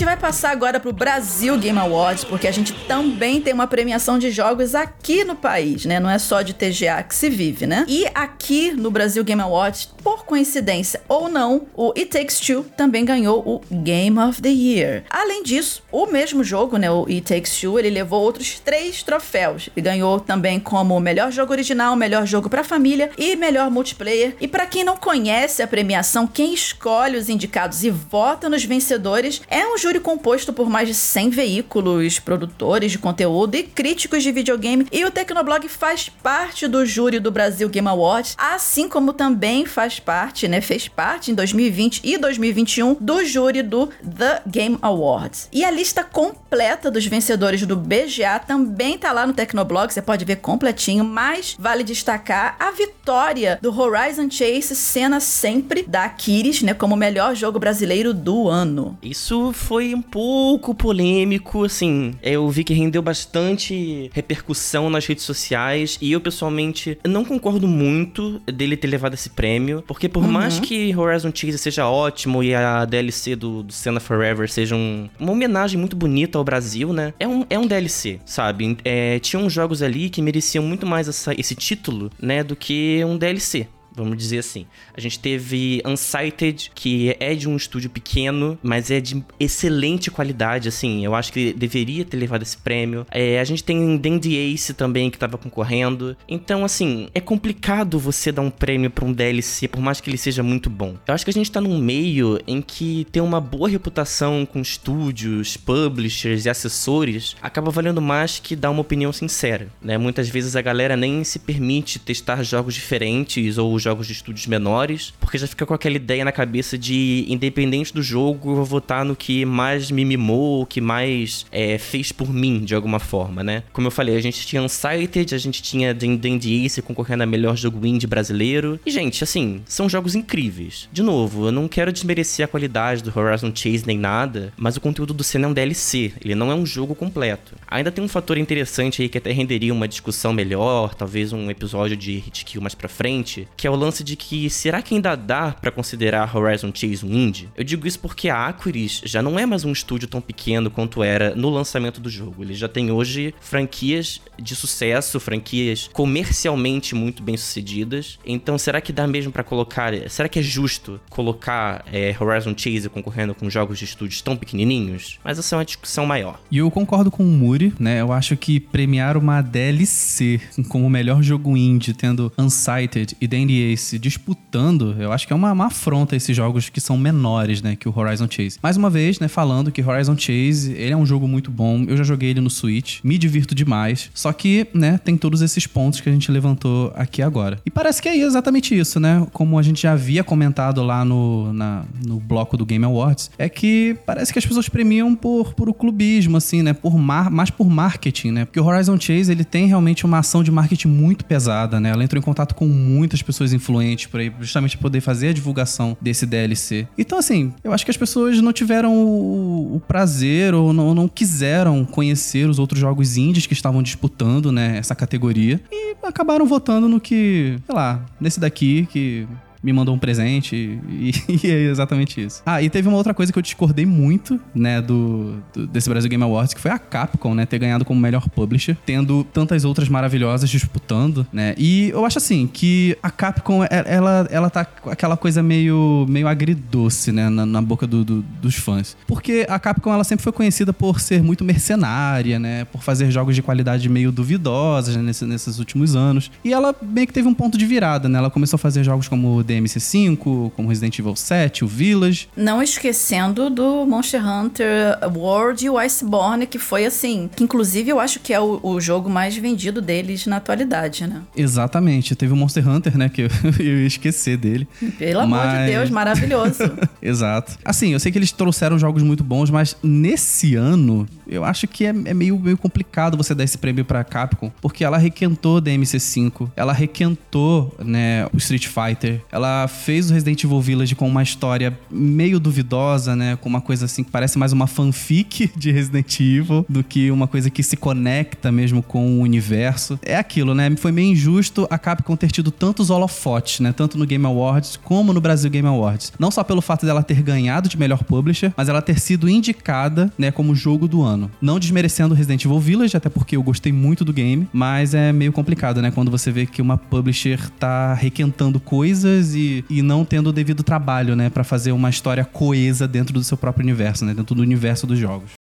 [0.00, 4.18] gente vai passar agora pro Brasil Game Awards, porque a gente também tem uma premiação
[4.18, 6.00] de jogos aqui no país, né?
[6.00, 7.84] Não é só de TGA que se vive, né?
[7.86, 13.04] E aqui no Brasil Game Awards, por coincidência ou não, o It Takes Two também
[13.04, 15.04] ganhou o Game of the Year.
[15.10, 19.68] Além disso, o mesmo jogo, né, o It Takes Two, ele levou outros três troféus.
[19.76, 24.34] Ele ganhou também como melhor jogo original, melhor jogo pra família e melhor multiplayer.
[24.40, 29.42] E pra quem não conhece a premiação, quem escolhe os indicados e vota nos vencedores
[29.46, 34.86] é um composto por mais de 100 veículos, produtores de conteúdo e críticos de videogame.
[34.92, 39.98] E o Tecnoblog faz parte do júri do Brasil Game Awards, assim como também faz
[39.98, 45.48] parte, né, fez parte em 2020 e 2021 do júri do The Game Awards.
[45.50, 50.24] E a lista completa dos vencedores do BGA também tá lá no Tecnoblog, você pode
[50.24, 56.74] ver completinho, mas vale destacar a vitória do Horizon Chase, cena sempre da Aquiles, né,
[56.74, 58.98] como melhor jogo brasileiro do ano.
[59.02, 62.12] Isso foi um pouco polêmico, assim.
[62.22, 68.40] Eu vi que rendeu bastante repercussão nas redes sociais e eu pessoalmente não concordo muito
[68.46, 72.84] dele ter levado esse prêmio, porque por mais que Horizon Chase seja ótimo e a
[72.84, 77.12] DLC do, do Senna Forever seja um- uma homenagem muito bonita ao Brasil, né?
[77.18, 78.76] É um, é um DLC, sabe?
[78.84, 83.16] É, tinham jogos ali que mereciam muito mais essa- esse título, né, do que um
[83.16, 83.66] DLC.
[83.94, 84.66] Vamos dizer assim.
[84.94, 90.68] A gente teve Unsighted, que é de um estúdio pequeno, mas é de excelente qualidade,
[90.68, 91.04] assim.
[91.04, 93.06] Eu acho que deveria ter levado esse prêmio.
[93.10, 96.16] É, a gente tem Dandy Ace também, que tava concorrendo.
[96.28, 100.18] Então, assim, é complicado você dar um prêmio pra um DLC, por mais que ele
[100.18, 100.94] seja muito bom.
[101.06, 104.60] Eu acho que a gente tá num meio em que ter uma boa reputação com
[104.60, 109.98] estúdios, publishers e assessores acaba valendo mais que dar uma opinião sincera, né?
[109.98, 115.12] Muitas vezes a galera nem se permite testar jogos diferentes ou jogos de estúdios menores,
[115.20, 119.04] porque já fica com aquela ideia na cabeça de, independente do jogo, eu vou votar
[119.04, 123.62] no que mais me mimou, que mais é, fez por mim, de alguma forma, né?
[123.72, 127.56] Como eu falei, a gente tinha Unsighted, a gente tinha Dandy Ace concorrendo a melhor
[127.56, 128.78] jogo indie brasileiro.
[128.84, 130.88] E, gente, assim, são jogos incríveis.
[130.92, 134.80] De novo, eu não quero desmerecer a qualidade do Horizon Chase nem nada, mas o
[134.80, 137.54] conteúdo do Senna é um DLC, ele não é um jogo completo.
[137.66, 141.96] Ainda tem um fator interessante aí que até renderia uma discussão melhor, talvez um episódio
[141.96, 145.14] de Hit Kill mais pra frente, que é o lance de que será que ainda
[145.14, 147.48] dá para considerar Horizon Chase um indie?
[147.56, 151.02] Eu digo isso porque a Aquiris já não é mais um estúdio tão pequeno quanto
[151.02, 152.42] era no lançamento do jogo.
[152.42, 158.18] Ele já tem hoje franquias de sucesso, franquias comercialmente muito bem sucedidas.
[158.24, 159.92] Então, será que dá mesmo para colocar?
[160.08, 165.18] Será que é justo colocar é, Horizon Chase concorrendo com jogos de estúdios tão pequenininhos?
[165.22, 166.40] Mas essa é uma discussão maior.
[166.50, 168.00] E eu concordo com o Muri, né?
[168.00, 173.59] Eu acho que premiar uma DLC como o melhor jogo indie, tendo Unsighted e Dandy
[173.60, 177.76] Ace disputando, eu acho que é uma, uma afronta esses jogos que são menores, né?
[177.76, 178.58] Que o Horizon Chase.
[178.62, 179.28] Mais uma vez, né?
[179.28, 181.84] Falando que Horizon Chase, ele é um jogo muito bom.
[181.86, 184.10] Eu já joguei ele no Switch, me divirto demais.
[184.14, 184.98] Só que, né?
[184.98, 187.58] Tem todos esses pontos que a gente levantou aqui agora.
[187.64, 189.26] E parece que é exatamente isso, né?
[189.32, 193.48] Como a gente já havia comentado lá no, na, no bloco do Game Awards, é
[193.48, 196.72] que parece que as pessoas premiam por, por o clubismo, assim, né?
[196.72, 198.44] Por mar, mais por marketing, né?
[198.44, 201.90] Porque o Horizon Chase, ele tem realmente uma ação de marketing muito pesada, né?
[201.90, 205.96] Ela entrou em contato com muitas pessoas influentes por aí, justamente poder fazer a divulgação
[206.00, 206.86] desse DLC.
[206.96, 211.08] Então, assim, eu acho que as pessoas não tiveram o, o prazer ou não, não
[211.08, 214.78] quiseram conhecer os outros jogos indies que estavam disputando, né?
[214.78, 215.60] Essa categoria.
[215.70, 219.26] E acabaram votando no que, sei lá, nesse daqui que
[219.62, 220.56] me mandou um presente
[220.88, 221.12] e,
[221.44, 222.42] e, é exatamente isso.
[222.44, 226.08] Ah, e teve uma outra coisa que eu discordei muito, né, do, do, desse Brasil
[226.08, 229.88] Game Awards, que foi a Capcom, né, ter ganhado como melhor publisher, tendo tantas outras
[229.88, 231.54] maravilhosas disputando, né?
[231.58, 236.06] E eu acho assim que a Capcom é, ela ela tá com aquela coisa meio
[236.08, 238.96] meio agridoce, né, na, na boca do, do, dos fãs.
[239.06, 243.34] Porque a Capcom ela sempre foi conhecida por ser muito mercenária, né, por fazer jogos
[243.34, 246.30] de qualidade meio duvidosas né, nesses, nesses últimos anos.
[246.44, 248.18] E ela meio que teve um ponto de virada, né?
[248.18, 252.28] Ela começou a fazer jogos como DMC5, como Resident Evil 7, o Village.
[252.36, 258.00] Não esquecendo do Monster Hunter World e o Iceborne, que foi assim, que inclusive eu
[258.00, 261.22] acho que é o, o jogo mais vendido deles na atualidade, né?
[261.36, 262.14] Exatamente.
[262.14, 264.68] Teve o Monster Hunter, né, que eu, eu ia esquecer dele.
[264.98, 265.48] Pelo mas...
[265.48, 266.70] amor de Deus, maravilhoso.
[267.02, 267.58] Exato.
[267.64, 271.86] Assim, eu sei que eles trouxeram jogos muito bons, mas nesse ano, eu acho que
[271.86, 276.50] é, é meio, meio complicado você dar esse prêmio pra Capcom, porque ela requentou DMC5,
[276.56, 281.76] ela requentou, né, o Street Fighter, ela fez o Resident Evil Village com uma história
[281.90, 283.36] meio duvidosa, né?
[283.36, 287.26] Com uma coisa assim que parece mais uma fanfic de Resident Evil do que uma
[287.26, 289.98] coisa que se conecta mesmo com o universo.
[290.02, 290.70] É aquilo, né?
[290.76, 293.72] Foi meio injusto a Capcom ter tido tantos holofotes, né?
[293.72, 296.12] Tanto no Game Awards como no Brasil Game Awards.
[296.18, 300.12] Não só pelo fato dela ter ganhado de melhor publisher, mas ela ter sido indicada,
[300.18, 301.30] né, como jogo do ano.
[301.40, 305.32] Não desmerecendo Resident Evil Village, até porque eu gostei muito do game, mas é meio
[305.32, 305.90] complicado, né?
[305.90, 310.62] Quando você vê que uma publisher tá requentando coisas e, e não tendo o devido
[310.62, 314.42] trabalho, né, para fazer uma história coesa dentro do seu próprio universo, né, dentro do
[314.42, 315.39] universo dos jogos.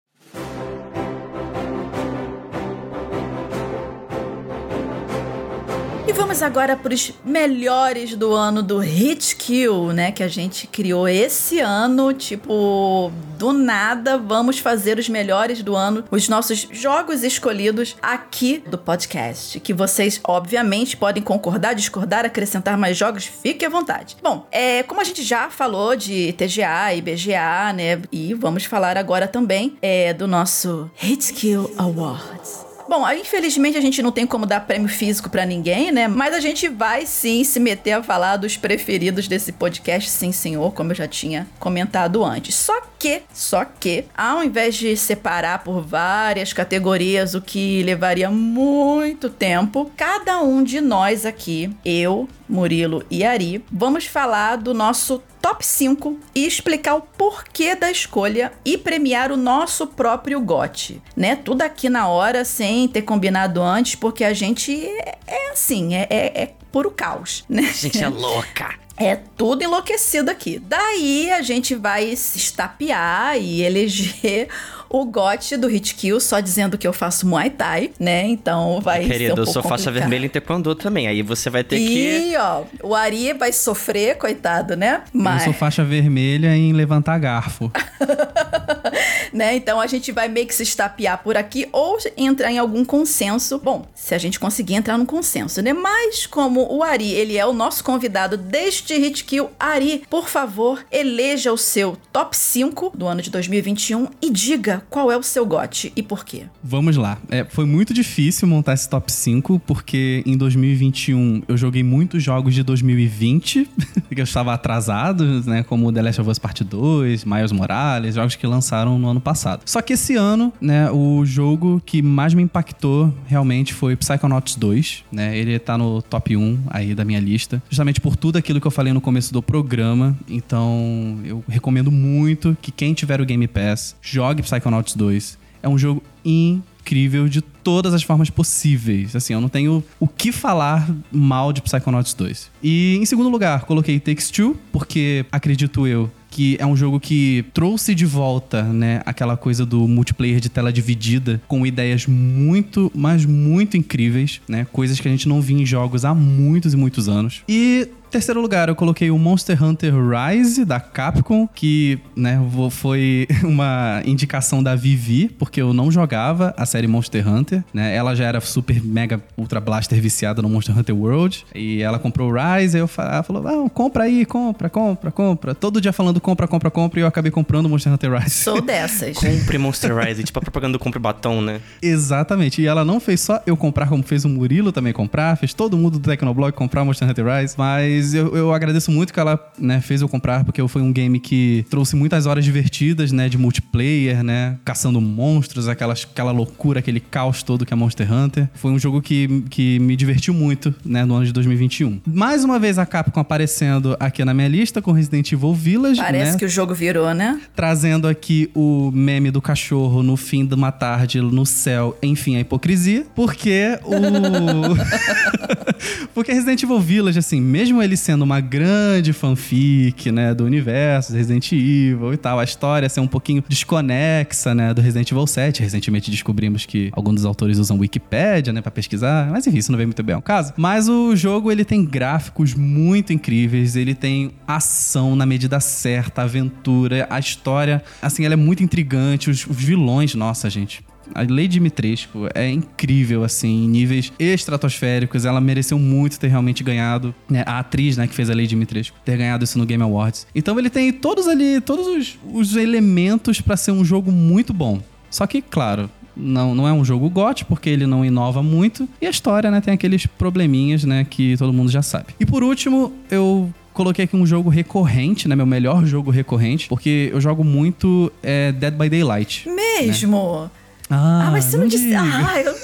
[6.17, 10.11] Vamos agora para os melhores do ano do Hit Kill, né?
[10.11, 16.05] Que a gente criou esse ano, tipo, do nada, vamos fazer os melhores do ano,
[16.11, 19.61] os nossos jogos escolhidos aqui do podcast.
[19.61, 24.17] Que vocês, obviamente, podem concordar, discordar, acrescentar mais jogos, fique à vontade.
[24.23, 28.01] Bom, é, como a gente já falou de TGA e BGA, né?
[28.11, 32.66] E vamos falar agora também é, do nosso Hit Kill Awards.
[32.89, 36.07] Bom, infelizmente a gente não tem como dar prêmio físico para ninguém, né?
[36.07, 40.73] Mas a gente vai sim se meter a falar dos preferidos desse podcast, sim, senhor,
[40.73, 42.55] como eu já tinha comentado antes.
[42.55, 49.29] Só que, só que, ao invés de separar por várias categorias, o que levaria muito
[49.29, 55.65] tempo, cada um de nós aqui, eu, Murilo e Ari, vamos falar do nosso top
[55.65, 61.37] 5 e explicar o porquê da escolha e premiar o nosso próprio gote, né?
[61.37, 66.09] Tudo aqui na hora, sem ter combinado antes, porque a gente é, é assim, é,
[66.11, 67.63] é, é puro caos, né?
[67.63, 68.75] A gente é louca.
[68.99, 70.59] É tudo enlouquecido aqui.
[70.59, 74.49] Daí a gente vai se estapear e eleger
[74.89, 78.27] o gote do Hit Kill só dizendo que eu faço Muay Thai, né?
[78.27, 81.07] Então vai Querido, ser um eu sou faixa vermelha em Taekwondo também.
[81.07, 82.31] Aí você vai ter e, que...
[82.31, 85.03] E, ó, o Ari vai sofrer, coitado, né?
[85.13, 85.43] Mas...
[85.43, 87.71] Eu sou faixa vermelha em levantar garfo.
[89.37, 89.57] né?
[89.57, 93.59] Então a gente vai meio que se estapear por aqui ou entrar em algum consenso.
[93.59, 95.73] Bom, se a gente conseguir entrar num consenso, né?
[95.73, 100.85] Mas como o Ari, ele é o nosso convidado deste Hit Kill, Ari, por favor,
[100.91, 105.45] eleja o seu top 5 do ano de 2021 e diga qual é o seu
[105.45, 106.45] gote e por quê?
[106.63, 107.19] Vamos lá.
[107.29, 112.55] É, foi muito difícil montar esse top 5, porque em 2021 eu joguei muitos jogos
[112.55, 113.69] de 2020,
[114.15, 115.63] que eu estava atrasado, né?
[115.63, 119.63] Como The Last of Us Part 2, Miles Morales, jogos que lançaram no ano passado.
[119.67, 125.05] Só que esse ano, né, o jogo que mais me impactou realmente foi Psychonauts 2,
[125.11, 125.37] né?
[125.37, 128.71] Ele tá no top 1 aí da minha lista, justamente por tudo aquilo que eu
[128.71, 130.17] falei no começo do programa.
[130.29, 135.69] Então, eu recomendo muito que quem tiver o Game Pass jogue Psychonauts Psychonauts 2 é
[135.69, 139.17] um jogo incrível de todas as formas possíveis.
[139.17, 142.51] Assim, eu não tenho o que falar mal de Psychonauts 2.
[142.63, 147.47] E em segundo lugar, coloquei Takes Two, porque acredito eu que é um jogo que
[147.55, 153.25] trouxe de volta, né, aquela coisa do multiplayer de tela dividida com ideias muito, mas
[153.25, 154.67] muito incríveis, né?
[154.71, 157.43] Coisas que a gente não via em jogos há muitos e muitos anos.
[157.49, 162.39] E terceiro lugar, eu coloquei o Monster Hunter Rise da Capcom, que, né,
[162.71, 167.95] foi uma indicação da Vivi, porque eu não jogava a série Monster Hunter, né?
[167.95, 172.31] Ela já era super mega ultra blaster viciada no Monster Hunter World, e ela comprou
[172.31, 175.55] o Rise, aí eu ela falou: "Ah, compra aí, compra, compra, compra".
[175.55, 178.31] Todo dia falando compra, compra, compra, e eu acabei comprando o Monster Hunter Rise.
[178.31, 179.17] Sou dessas.
[179.19, 181.61] compre Monster Rise, tipo a propaganda do compre batom, né?
[181.83, 182.63] Exatamente.
[182.63, 185.77] E ela não fez só eu comprar, como fez o Murilo também comprar, fez todo
[185.77, 189.41] mundo do Tecnoblog comprar Monster Hunter Rise, mas mas eu, eu agradeço muito que ela
[189.59, 193.29] né, fez eu comprar, porque foi um game que trouxe muitas horas divertidas, né?
[193.29, 194.59] De multiplayer, né?
[194.65, 198.49] Caçando monstros, aquelas, aquela loucura, aquele caos todo que é Monster Hunter.
[198.55, 201.05] Foi um jogo que, que me divertiu muito, né?
[201.05, 202.01] No ano de 2021.
[202.07, 206.01] Mais uma vez a Capcom aparecendo aqui na minha lista com Resident Evil Village.
[206.01, 206.39] Parece né?
[206.39, 207.41] que o jogo virou, né?
[207.55, 212.41] Trazendo aqui o meme do cachorro no fim de uma tarde no céu, enfim, a
[212.41, 213.07] hipocrisia.
[213.15, 213.97] Porque o.
[216.15, 221.53] porque Resident Evil Village, assim, mesmo ele sendo uma grande fanfic, né, do universo Resident
[221.53, 225.63] Evil e tal, a história ser um pouquinho desconexa, né, do Resident Evil 7.
[225.63, 229.79] Recentemente descobrimos que alguns dos autores usam Wikipedia, né, para pesquisar, mas enfim, isso não
[229.79, 230.53] vem muito bem ao caso.
[230.57, 237.07] Mas o jogo ele tem gráficos muito incríveis, ele tem ação na medida certa, aventura,
[237.09, 242.29] a história, assim, ela é muito intrigante, os, os vilões, nossa, gente, a Lady Dimitrescu
[242.35, 245.25] é incrível, assim, em níveis estratosféricos.
[245.25, 247.15] Ela mereceu muito ter realmente ganhado.
[247.29, 247.43] Né?
[247.47, 250.27] A atriz, né, que fez a Lady Dimitrescu, ter ganhado isso no Game Awards.
[250.35, 254.81] Então ele tem todos ali, todos os, os elementos para ser um jogo muito bom.
[255.11, 258.89] Só que, claro, não, não é um jogo GOT, porque ele não inova muito.
[259.01, 262.15] E a história, né, tem aqueles probleminhas, né, que todo mundo já sabe.
[262.19, 265.37] E por último, eu coloquei aqui um jogo recorrente, né?
[265.37, 269.47] Meu melhor jogo recorrente, porque eu jogo muito é, Dead by Daylight.
[269.49, 270.43] Mesmo?
[270.45, 270.51] Né?
[270.89, 271.95] Ah, ah, mas você não, não disse.
[271.95, 272.55] Ah, eu...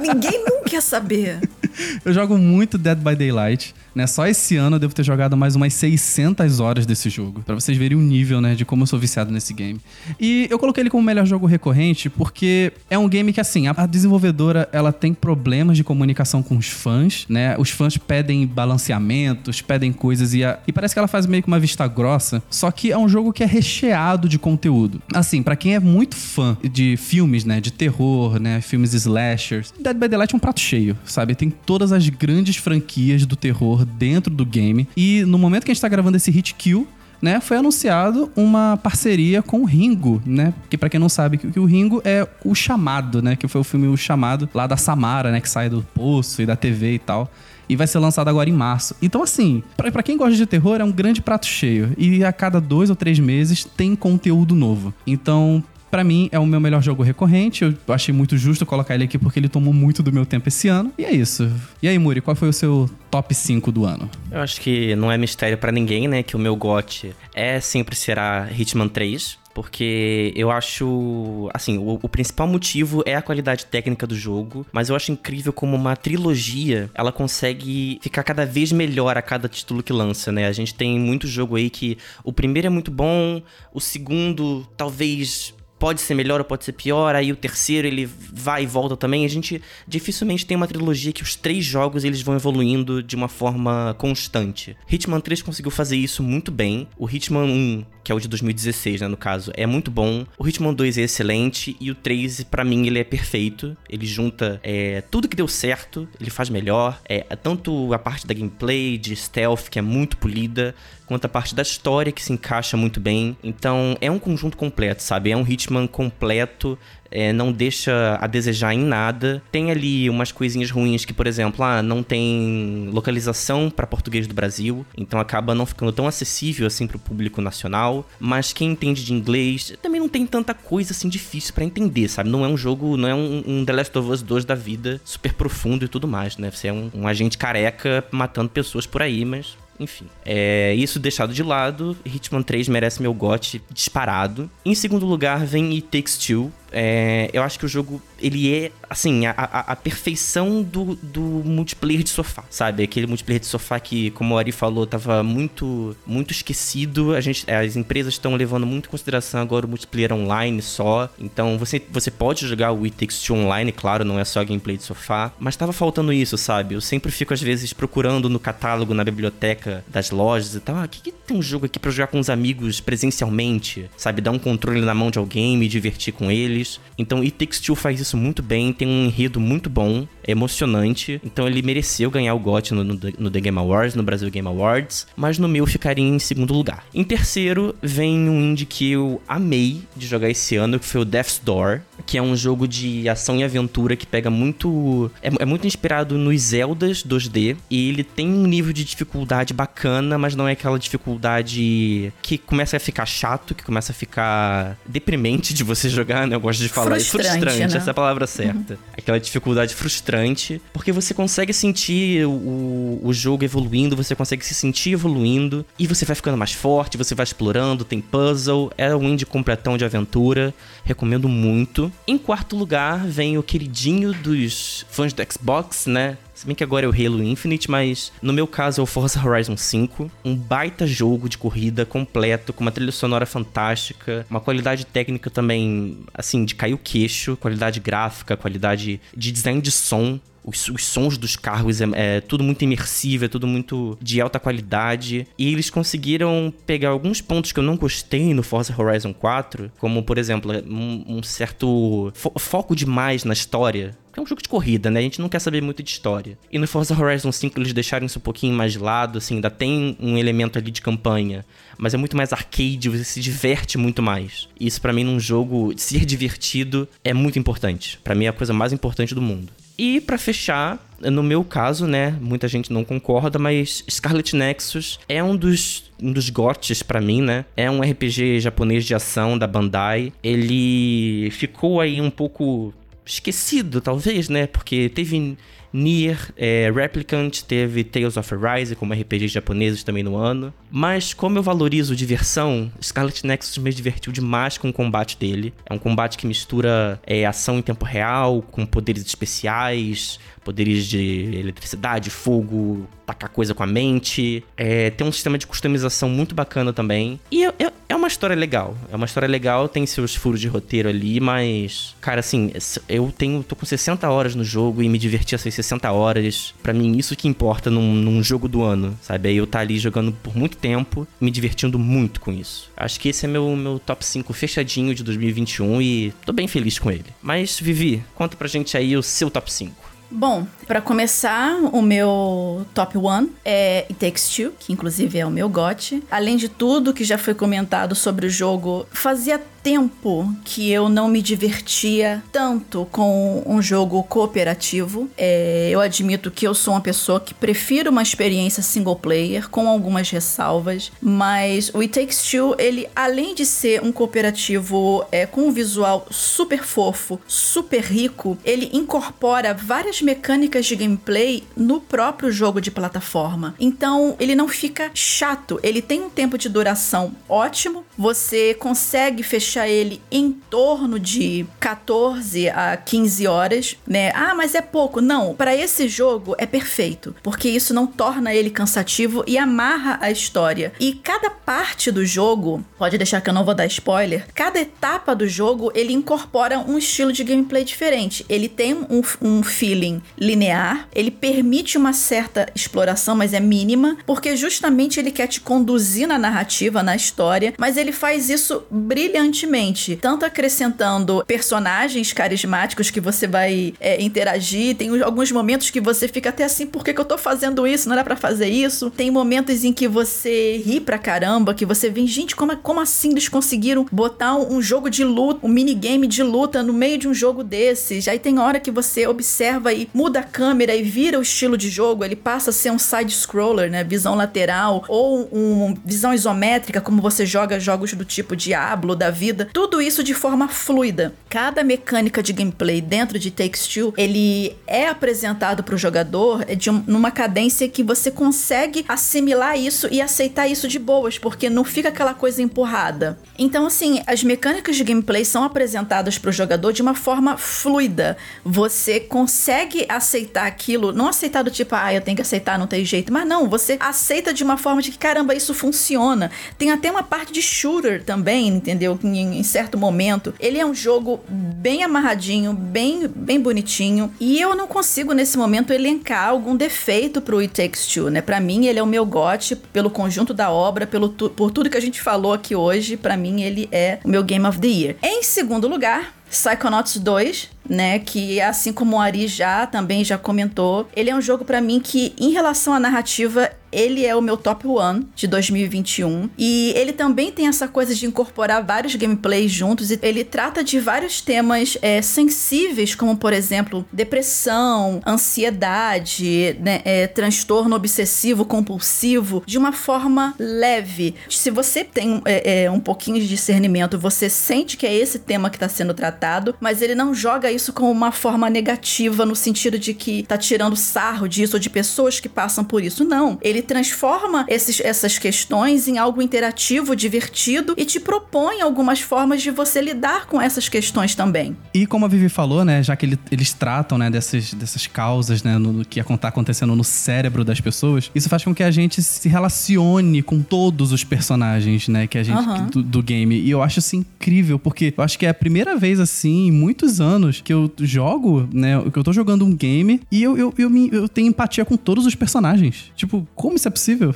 [0.00, 1.38] ninguém nunca quer saber.
[2.02, 3.74] eu jogo muito Dead by Daylight.
[3.94, 4.06] Né?
[4.06, 7.42] Só esse ano eu devo ter jogado mais umas 600 horas desse jogo.
[7.42, 9.78] para vocês verem o nível, né, de como eu sou viciado nesse game.
[10.18, 13.86] E eu coloquei ele como melhor jogo recorrente porque é um game que, assim, a
[13.86, 17.54] desenvolvedora, ela tem problemas de comunicação com os fãs, né?
[17.58, 20.58] Os fãs pedem balanceamentos, pedem coisas e, a...
[20.66, 22.42] e parece que ela faz meio que uma vista grossa.
[22.48, 25.02] Só que é um jogo que é recheado de conteúdo.
[25.12, 29.96] Assim, para quem é muito fã de filmes, né, de terror, né, filmes slashers, Dead
[29.96, 31.34] by Daylight é um prato cheio, sabe?
[31.34, 34.88] Tem todas as grandes franquias do terror dentro do game.
[34.96, 36.86] E no momento que a gente tá gravando esse Hit Kill,
[37.22, 40.52] né, foi anunciado uma parceria com o Ringo, né?
[40.68, 43.36] Que para quem não sabe, que, que, o Ringo é o chamado, né?
[43.36, 45.40] Que foi o filme O Chamado lá da Samara, né?
[45.40, 47.30] Que sai do poço e da TV e tal.
[47.68, 48.96] E vai ser lançado agora em março.
[49.00, 51.94] Então, assim, para quem gosta de terror, é um grande prato cheio.
[51.96, 54.92] E a cada dois ou três meses tem conteúdo novo.
[55.06, 55.62] Então,
[55.92, 57.64] para mim, é o meu melhor jogo recorrente.
[57.64, 60.66] Eu achei muito justo colocar ele aqui porque ele tomou muito do meu tempo esse
[60.66, 60.90] ano.
[60.96, 61.52] E é isso.
[61.82, 64.08] E aí, Muri, qual foi o seu top 5 do ano?
[64.30, 66.22] Eu acho que não é mistério para ninguém, né?
[66.22, 72.08] Que o meu GOT é sempre será Hitman 3 porque eu acho, assim, o, o,
[72.08, 76.90] principal motivo é a qualidade técnica do jogo, mas eu acho incrível como uma trilogia,
[76.94, 80.46] ela consegue ficar cada vez melhor a cada título que lança, né?
[80.46, 83.42] A gente tem muito jogo aí que o primeiro é muito bom,
[83.74, 88.62] o segundo talvez pode ser melhor ou pode ser pior, aí o terceiro ele vai
[88.62, 89.24] e volta também.
[89.24, 93.26] A gente dificilmente tem uma trilogia que os três jogos eles vão evoluindo de uma
[93.26, 94.76] forma constante.
[94.88, 96.86] Hitman 3 conseguiu fazer isso muito bem.
[96.96, 100.24] O Hitman 1, que é o de 2016, né, no caso, é muito bom.
[100.38, 103.76] O Hitman 2 é excelente e o 3, para mim, ele é perfeito.
[103.90, 107.00] Ele junta é, tudo que deu certo, ele faz melhor.
[107.08, 111.54] É, tanto a parte da gameplay, de stealth, que é muito polida, quanto a parte
[111.54, 113.36] da história, que se encaixa muito bem.
[113.42, 115.30] Então, é um conjunto completo, sabe?
[115.30, 116.78] É um Hitman completo
[117.12, 119.42] é, não deixa a desejar em nada.
[119.52, 124.34] Tem ali umas coisinhas ruins que, por exemplo, ah, não tem localização para português do
[124.34, 128.08] Brasil, então acaba não ficando tão acessível assim para o público nacional.
[128.18, 132.30] Mas quem entende de inglês também não tem tanta coisa assim difícil para entender, sabe?
[132.30, 135.00] Não é um jogo, não é um, um, The Last of Us 2 da vida
[135.04, 136.50] super profundo e tudo mais, né?
[136.50, 141.34] Você é um, um agente careca matando pessoas por aí, mas enfim, é, isso deixado
[141.34, 144.50] de lado, Hitman 3 merece meu gote disparado.
[144.64, 148.72] Em segundo lugar vem It Takes Two, é, eu acho que o jogo, ele é,
[148.88, 152.82] assim, a, a, a, perfeição do, do multiplayer de sofá, sabe?
[152.82, 157.14] Aquele multiplayer de sofá que, como o Ari falou, tava muito, muito esquecido.
[157.14, 161.10] A gente, as empresas estão levando muito em consideração agora o multiplayer online só.
[161.18, 164.76] Então, você, você pode jogar o It Takes Two online, claro, não é só gameplay
[164.76, 165.32] de sofá.
[165.38, 166.74] Mas tava faltando isso, sabe?
[166.74, 170.76] Eu sempre fico, às vezes, procurando no catálogo, na biblioteca das lojas e tal.
[170.76, 173.90] Ah, que, que tem um jogo aqui pra jogar com os amigos presencialmente?
[173.96, 174.22] Sabe?
[174.22, 176.61] Dar um controle na mão de alguém, me divertir com eles
[176.98, 181.20] Então, It Takes Two faz isso muito bem, tem um enredo muito bom, emocionante.
[181.24, 184.46] Então, ele mereceu ganhar o GOT no, no, no, The Game Awards, no Brasil Game
[184.48, 186.84] Awards, mas no meu ficaria em segundo lugar.
[186.94, 191.04] Em terceiro, vem um indie que eu amei de jogar esse ano, que foi o
[191.04, 195.10] Death's Door, que é um jogo de ação e aventura que pega muito.
[195.22, 200.18] É, é muito inspirado nos Zeldas 2D, e ele tem um nível de dificuldade bacana,
[200.18, 205.54] mas não é aquela dificuldade que começa a ficar chato, que começa a ficar deprimente
[205.54, 206.36] de você jogar, né?
[206.36, 207.76] Eu gosto de falar frustrante, frustrante né?
[207.76, 208.74] essa é a palavra certa.
[208.74, 208.78] Uhum.
[208.96, 214.92] Aquela dificuldade frustrante, porque você consegue sentir o, o jogo evoluindo, você consegue se sentir
[214.92, 219.26] evoluindo, e você vai ficando mais forte, você vai explorando, tem puzzle, é um indie
[219.26, 221.91] completão de aventura, recomendo muito.
[222.06, 226.18] Em quarto lugar vem o queridinho dos fãs do Xbox, né?
[226.34, 229.24] Se bem que agora é o Halo Infinite, mas no meu caso é o Forza
[229.24, 230.10] Horizon 5.
[230.24, 236.00] Um baita jogo de corrida completo, com uma trilha sonora fantástica, uma qualidade técnica também,
[236.12, 241.16] assim, de cair o queixo, qualidade gráfica, qualidade de design de som os, os, sons
[241.16, 245.26] dos carros é, é, tudo muito imersivo, é tudo muito de alta qualidade.
[245.38, 250.02] E eles conseguiram pegar alguns pontos que eu não gostei no Forza Horizon 4, como
[250.02, 254.90] por exemplo, um, um certo fo foco demais na história é um jogo de corrida,
[254.90, 255.00] né?
[255.00, 256.38] A gente não quer saber muito de história.
[256.50, 259.50] E no Forza Horizon 5 eles deixaram isso um pouquinho mais de lado, assim, ainda
[259.50, 261.44] tem um elemento ali de campanha,
[261.78, 264.48] mas é muito mais arcade, você se diverte muito mais.
[264.60, 267.98] E isso para mim num jogo ser divertido é muito importante.
[268.04, 269.50] Para mim é a coisa mais importante do mundo.
[269.78, 275.22] E para fechar, no meu caso, né, muita gente não concorda, mas Scarlet Nexus é
[275.22, 277.44] um dos um dos gotes para mim, né?
[277.56, 280.12] É um RPG japonês de ação da Bandai.
[280.22, 282.74] Ele ficou aí um pouco
[283.06, 284.48] esquecido, talvez, né?
[284.48, 285.36] Porque teve
[285.72, 290.52] Nier, é, Replicant, teve Tales of Arise como RPGs japoneses também no ano.
[290.70, 295.52] Mas como eu valorizo diversão, Scarlet Nexus me divertiu demais com o combate dele.
[295.68, 301.30] É um combate que mistura é, ação em tempo real, com poderes especiais, poderes de
[301.34, 304.44] eletricidade, fogo, tacar coisa com a mente.
[304.56, 307.18] É, tem um sistema de customização muito bacana também.
[307.30, 308.76] E é, é, é, uma história legal.
[308.90, 311.94] É uma história legal, tem seus furos de roteiro ali, mas.
[312.00, 312.50] Cara, assim,
[312.88, 313.42] eu tenho.
[313.42, 316.54] tô com 60 horas no jogo e me diverti essas 60 horas.
[316.62, 319.28] para mim, isso que importa num, num jogo do ano, sabe?
[319.28, 322.70] Aí eu tá ali jogando por muito tempo, me divertindo muito com isso.
[322.76, 326.78] Acho que esse é meu, meu top 5 fechadinho de 2021 e tô bem feliz
[326.78, 327.06] com ele.
[327.22, 329.91] Mas, Vivi, conta pra gente aí o seu top 5.
[330.14, 335.30] Bom, para começar, o meu top one é It Takes Two, que inclusive é o
[335.30, 336.02] meu gote.
[336.10, 341.08] Além de tudo que já foi comentado sobre o jogo, fazia tempo que eu não
[341.08, 345.08] me divertia tanto com um jogo cooperativo.
[345.16, 349.68] É, eu admito que eu sou uma pessoa que prefiro uma experiência single player, com
[349.68, 355.42] algumas ressalvas, mas o It Takes Two, ele, além de ser um cooperativo é, com
[355.42, 362.60] um visual super fofo, super rico, ele incorpora várias mecânicas de gameplay no próprio jogo
[362.60, 363.54] de plataforma.
[363.58, 365.58] Então, ele não fica chato.
[365.62, 367.84] Ele tem um tempo de duração ótimo.
[367.96, 374.10] Você consegue fechar ele em torno de 14 a 15 horas, né?
[374.14, 375.00] Ah, mas é pouco.
[375.00, 380.10] Não, para esse jogo é perfeito, porque isso não torna ele cansativo e amarra a
[380.10, 380.72] história.
[380.80, 385.14] E cada parte do jogo, pode deixar que eu não vou dar spoiler, cada etapa
[385.14, 388.24] do jogo ele incorpora um estilo de gameplay diferente.
[388.28, 389.81] Ele tem um, um feeling
[390.18, 396.06] linear, ele permite uma certa exploração, mas é mínima, porque justamente ele quer te conduzir
[396.06, 403.26] na narrativa, na história, mas ele faz isso brilhantemente, tanto acrescentando personagens carismáticos que você
[403.26, 407.04] vai é, interagir, tem alguns momentos que você fica até assim, por que, que eu
[407.04, 407.88] tô fazendo isso?
[407.88, 408.90] Não era para fazer isso?
[408.90, 413.10] Tem momentos em que você ri pra caramba, que você vê, gente, como, como assim
[413.10, 417.08] eles conseguiram botar um, um jogo de luta, um minigame de luta no meio de
[417.08, 418.06] um jogo desses?
[418.08, 421.68] Aí tem hora que você observa e muda a câmera e vira o estilo de
[421.68, 423.84] jogo, ele passa a ser um side-scroller, né?
[423.84, 429.48] Visão lateral, ou um visão isométrica, como você joga jogos do tipo Diablo, da vida.
[429.52, 431.14] Tudo isso de forma fluida.
[431.28, 436.70] Cada mecânica de gameplay dentro de Takes Two, ele é apresentado para o jogador de
[436.70, 441.64] um, numa cadência que você consegue assimilar isso e aceitar isso de boas, porque não
[441.64, 443.18] fica aquela coisa empurrada.
[443.38, 448.16] Então, assim, as mecânicas de gameplay são apresentadas para o jogador de uma forma fluida.
[448.44, 452.84] Você consegue aceitar aquilo, não aceitar do tipo, ah, eu tenho que aceitar, não tem
[452.84, 456.30] jeito, mas não, você aceita de uma forma de que, caramba, isso funciona.
[456.58, 458.98] Tem até uma parte de shooter também, entendeu?
[459.02, 460.34] Em, em certo momento.
[460.38, 465.72] Ele é um jogo bem amarradinho, bem, bem bonitinho, e eu não consigo nesse momento
[465.72, 468.20] elencar algum defeito pro It Takes Two, né?
[468.20, 471.70] Para mim, ele é o meu gote pelo conjunto da obra, pelo tu, por tudo
[471.70, 472.96] que a gente falou aqui hoje.
[472.96, 474.96] Para mim, ele é o meu Game of the Year.
[475.02, 480.88] Em segundo lugar, Psychonauts 2, né, que assim como o Ari já também já comentou,
[480.94, 484.36] ele é um jogo para mim que em relação à narrativa ele é o meu
[484.36, 489.90] top one de 2021 e ele também tem essa coisa de incorporar vários gameplays juntos
[489.90, 497.06] e ele trata de vários temas é, sensíveis, como por exemplo depressão, ansiedade, né, é,
[497.06, 501.14] transtorno obsessivo compulsivo, de uma forma leve.
[501.28, 505.48] Se você tem é, é um pouquinho de discernimento, você sente que é esse tema
[505.48, 509.78] que está sendo tratado, mas ele não joga isso como uma forma negativa no sentido
[509.78, 513.04] de que tá tirando sarro disso ou de pessoas que passam por isso.
[513.04, 513.38] Não.
[513.40, 519.50] Ele transforma esses, essas questões em algo interativo, divertido e te propõe algumas formas de
[519.50, 521.56] você lidar com essas questões também.
[521.72, 525.42] E como a Vivi falou, né, já que ele, eles tratam, né, dessas, dessas causas,
[525.42, 528.70] né, no, no que está acontecendo no cérebro das pessoas, isso faz com que a
[528.70, 532.66] gente se relacione com todos os personagens, né, que a gente uhum.
[532.66, 533.38] do, do game.
[533.38, 536.50] E eu acho isso incrível, porque eu acho que é a primeira vez assim em
[536.50, 538.80] muitos anos que eu jogo, né?
[538.90, 541.76] Que eu tô jogando um game e eu, eu, eu, me, eu tenho empatia com
[541.76, 542.92] todos os personagens.
[542.96, 544.14] Tipo, como isso é possível?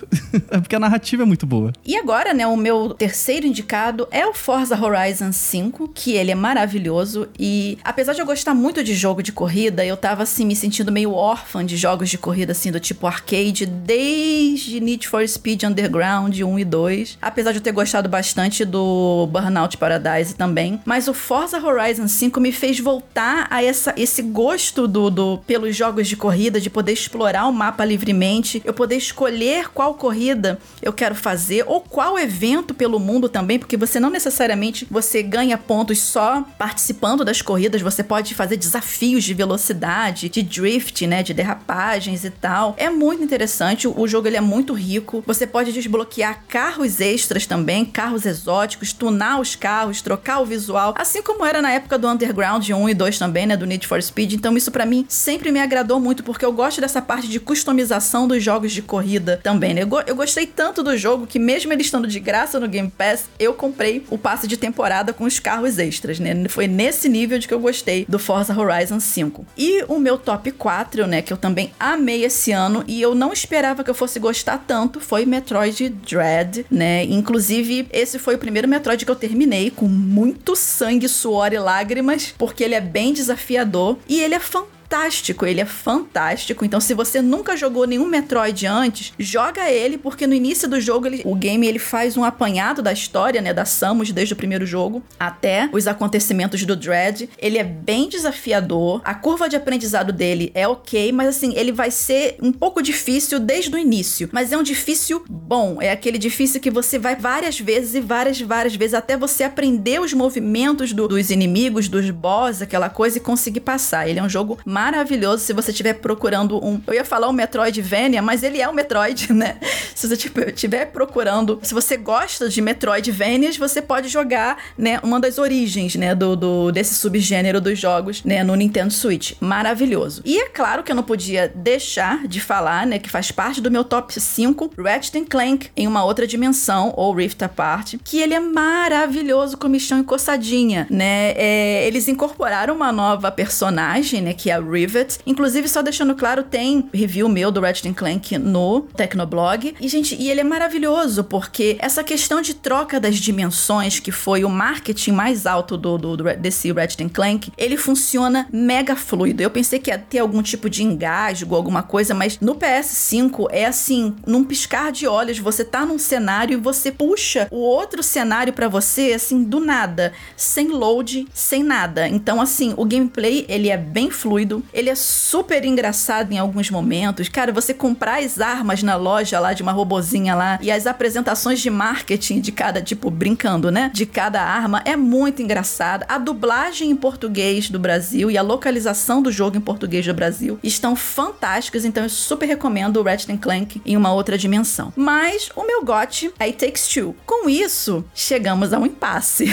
[0.51, 1.73] é porque a narrativa é muito boa.
[1.85, 6.35] E agora, né, o meu terceiro indicado é o Forza Horizon 5, que ele é
[6.35, 7.29] maravilhoso.
[7.39, 10.91] E apesar de eu gostar muito de jogo de corrida, eu tava assim, me sentindo
[10.91, 16.39] meio órfã de jogos de corrida, assim, do tipo arcade, desde Need for Speed Underground
[16.39, 17.19] 1 e 2.
[17.21, 20.81] Apesar de eu ter gostado bastante do Burnout Paradise também.
[20.85, 25.75] Mas o Forza Horizon 5 me fez voltar a essa, esse gosto do, do pelos
[25.77, 29.26] jogos de corrida, de poder explorar o mapa livremente, eu poder escolher
[29.75, 34.87] qual corrida eu quero fazer ou qual evento pelo mundo também, porque você não necessariamente
[34.91, 41.07] você ganha pontos só participando das corridas, você pode fazer desafios de velocidade, de drift,
[41.07, 42.75] né, de derrapagens e tal.
[42.79, 45.23] É muito interessante, o jogo ele é muito rico.
[45.27, 51.23] Você pode desbloquear carros extras também, carros exóticos, tunar os carros, trocar o visual, assim
[51.23, 54.35] como era na época do Underground 1 e 2 também, né, do Need for Speed.
[54.35, 58.29] Então isso para mim sempre me agradou muito porque eu gosto dessa parte de customização
[58.29, 59.83] dos jogos de corrida também, né?
[59.83, 63.25] Eu, eu gostei tanto do jogo que mesmo ele estando de graça no Game Pass,
[63.39, 66.35] eu comprei o passe de temporada com os carros extras, né?
[66.49, 69.47] Foi nesse nível de que eu gostei do Forza Horizon 5.
[69.57, 73.33] E o meu top 4, né, que eu também amei esse ano e eu não
[73.33, 77.05] esperava que eu fosse gostar tanto, foi Metroid Dread, né?
[77.05, 82.35] Inclusive, esse foi o primeiro Metroid que eu terminei com muito sangue, suor e lágrimas,
[82.37, 86.65] porque ele é bem desafiador e ele é fantástico fantástico, ele é fantástico.
[86.65, 91.07] Então, se você nunca jogou nenhum Metroid antes, joga ele, porque no início do jogo
[91.07, 94.65] ele, o game ele faz um apanhado da história, né, da Samus desde o primeiro
[94.65, 97.29] jogo até os acontecimentos do Dread.
[97.39, 99.01] Ele é bem desafiador.
[99.05, 103.41] A curva de aprendizado dele é ok, mas assim, ele vai ser um pouco difícil
[103.41, 105.83] desde o início, mas é um difícil bom.
[105.83, 110.01] É aquele difícil que você vai várias vezes e várias várias vezes até você aprender
[110.01, 114.09] os movimentos do, dos inimigos, dos boss, aquela coisa e conseguir passar.
[114.09, 116.79] Ele é um jogo maravilhoso se você estiver procurando um.
[116.87, 119.57] Eu ia falar um Metroidvania, mas ele é um Metroid, né?
[119.95, 121.59] Se você estiver procurando.
[121.63, 125.01] Se você gosta de Metroidvanias, você pode jogar, né?
[125.03, 126.15] Uma das origens, né?
[126.15, 128.45] Do, do, desse subgênero dos jogos, né?
[128.45, 129.33] No Nintendo Switch.
[129.41, 130.21] Maravilhoso.
[130.27, 132.99] E é claro que eu não podia deixar de falar, né?
[132.99, 137.43] Que faz parte do meu top 5, Ratchet Clank em uma outra dimensão, ou Rift
[137.43, 141.33] Apart, que ele é maravilhoso com michão encostadinha, né?
[141.35, 144.35] É, eles incorporaram uma nova personagem, né?
[144.35, 145.19] Que é a Rivet.
[145.27, 149.75] Inclusive, só deixando claro, tem review meu do Ratchet Clank no Tecnoblog.
[149.81, 154.45] E, gente, e ele é maravilhoso, porque essa questão de troca das dimensões, que foi
[154.45, 159.43] o marketing mais alto do, do, do desse Ratchet Clank, ele funciona mega fluido.
[159.43, 163.67] Eu pensei que ia ter algum tipo de engasgo, alguma coisa, mas no PS5 é
[163.67, 168.53] assim, num piscar de olhos, você tá num cenário e você puxa o outro cenário
[168.53, 172.09] para você, assim, do nada, sem load, sem nada.
[172.09, 177.29] Então, assim, o gameplay, ele é bem fluido, ele é super engraçado em alguns momentos.
[177.29, 181.61] Cara, você comprar as armas na loja lá de uma robozinha lá e as apresentações
[181.61, 183.91] de marketing de cada, tipo, brincando, né?
[183.93, 186.07] De cada arma é muito engraçada.
[186.09, 190.59] A dublagem em português do Brasil e a localização do jogo em português do Brasil
[190.63, 194.93] estão fantásticas, então eu super recomendo o Ratchet Clank em uma outra dimensão.
[194.97, 197.15] Mas o meu gote é It Takes Two.
[197.25, 199.47] Com isso, chegamos a um impasse.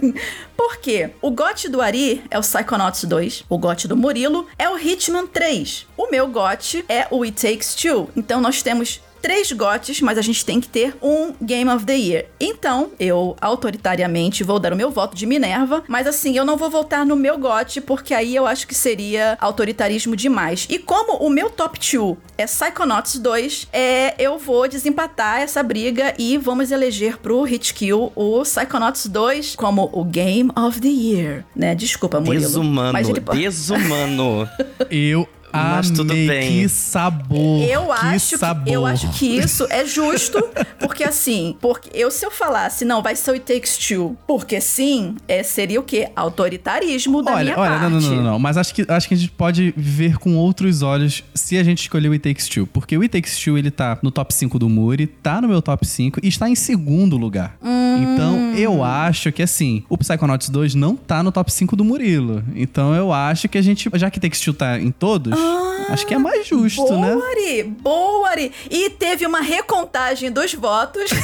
[0.56, 1.10] Por quê?
[1.20, 5.26] O gote do Ari é o Psychonauts 2, o gote do Murilo é o Hitman
[5.26, 5.86] 3.
[5.96, 8.08] O meu gote é o It Takes Two.
[8.16, 11.96] Então nós temos três GOTs, mas a gente tem que ter um Game of the
[11.96, 12.26] Year.
[12.38, 16.68] Então, eu autoritariamente vou dar o meu voto de Minerva, mas assim, eu não vou
[16.68, 20.66] votar no meu GOT, porque aí eu acho que seria autoritarismo demais.
[20.68, 26.12] E como o meu top 2 é Psychonauts 2, é, eu vou desempatar essa briga
[26.18, 31.46] e vamos eleger pro Hit Kill o Psychonauts 2 como o Game of the Year,
[31.56, 31.74] né?
[31.74, 32.42] Desculpa, Murilo.
[32.44, 33.20] Desumano, mas ele...
[33.20, 34.46] desumano.
[34.90, 36.62] eu mas tudo bem.
[36.62, 37.62] Que sabor.
[37.62, 38.64] Eu que acho sabor.
[38.64, 40.42] Que, eu acho que isso é justo,
[40.80, 44.60] porque assim, porque eu se eu falasse, não, vai ser o It Takes Two, porque
[44.60, 46.08] sim, é, seria o quê?
[46.14, 47.82] Autoritarismo da olha, minha olha, parte.
[47.82, 50.82] Não, não, não, não, mas acho que, acho que a gente pode ver com outros
[50.82, 53.70] olhos se a gente escolher o It Takes Two, porque o It Takes Two, ele
[53.70, 57.16] tá no top 5 do Muri, tá no meu top 5 e está em segundo
[57.16, 57.56] lugar.
[57.62, 57.84] Hum.
[58.02, 62.42] Então, eu acho que assim, o Psychonauts 2 não tá no top 5 do Murilo.
[62.54, 65.43] Então, eu acho que a gente, já que Takes Two tá em todos, ah,
[65.90, 67.14] acho que é mais justo, boa, né?
[67.14, 67.62] Boa, Ari!
[67.62, 68.52] Boa, Ari!
[68.70, 71.10] E teve uma recontagem dos votos.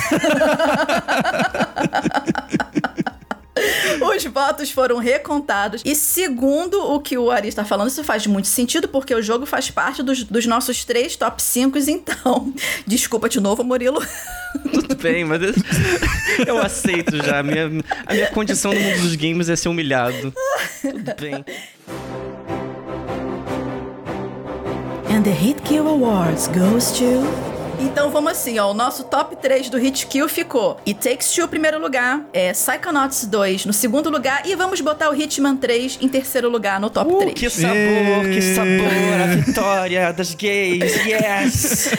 [4.00, 5.82] Os votos foram recontados.
[5.84, 9.44] E segundo o que o Ari está falando, isso faz muito sentido, porque o jogo
[9.44, 11.78] faz parte dos, dos nossos três top 5.
[11.78, 12.52] Então,
[12.86, 14.00] desculpa de novo, Murilo.
[14.72, 15.54] Tudo bem, mas eu,
[16.46, 17.40] eu aceito já.
[17.40, 17.70] A minha,
[18.06, 20.32] a minha condição no mundo dos games é ser humilhado.
[20.82, 21.44] Tudo bem.
[25.10, 27.49] And the Hit Kill Awards goes to.
[27.80, 28.70] Então vamos assim, ó.
[28.70, 33.24] O nosso top 3 do Hit Kill ficou It Takes Two, primeiro lugar, é Psychonauts
[33.24, 37.10] 2 no segundo lugar, e vamos botar o Hitman 3 em terceiro lugar no top
[37.10, 37.32] uh, 3.
[37.34, 41.90] Que sabor, que sabor, a vitória das gays, yes!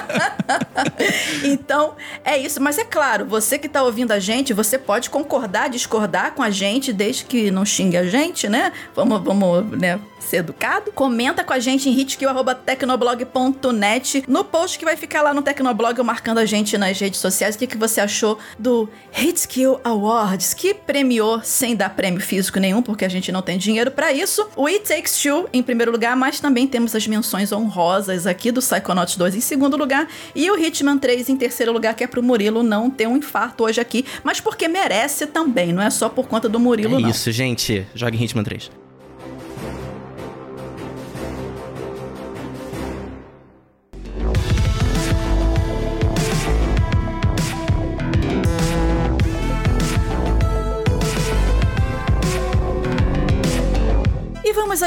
[1.44, 2.60] então, é isso.
[2.60, 6.50] Mas é claro, você que tá ouvindo a gente, você pode concordar, discordar com a
[6.50, 8.72] gente, desde que não xingue a gente, né?
[8.94, 9.98] Vamos, vamos, né?
[10.18, 10.90] Ser educado.
[10.92, 16.38] Comenta com a gente em hitkill.tecnoblog.net no post que vai ficar lá no Tecnoblog marcando
[16.38, 17.54] a gente nas redes sociais.
[17.54, 22.80] O que, que você achou do Hitkill Awards, que premiou sem dar prêmio físico nenhum,
[22.80, 24.48] porque a gente não tem dinheiro para isso.
[24.56, 28.62] O It Takes Two em primeiro lugar, mas também temos as menções honrosas aqui do
[28.62, 32.22] Psychonauts 2 em segundo lugar e o Hitman 3 em terceiro lugar, que é pro
[32.22, 36.26] Murilo não ter um infarto hoje aqui, mas porque merece também, não é só por
[36.26, 37.10] conta do Murilo, é não.
[37.10, 37.86] isso, gente.
[37.94, 38.70] Jogue Hitman 3.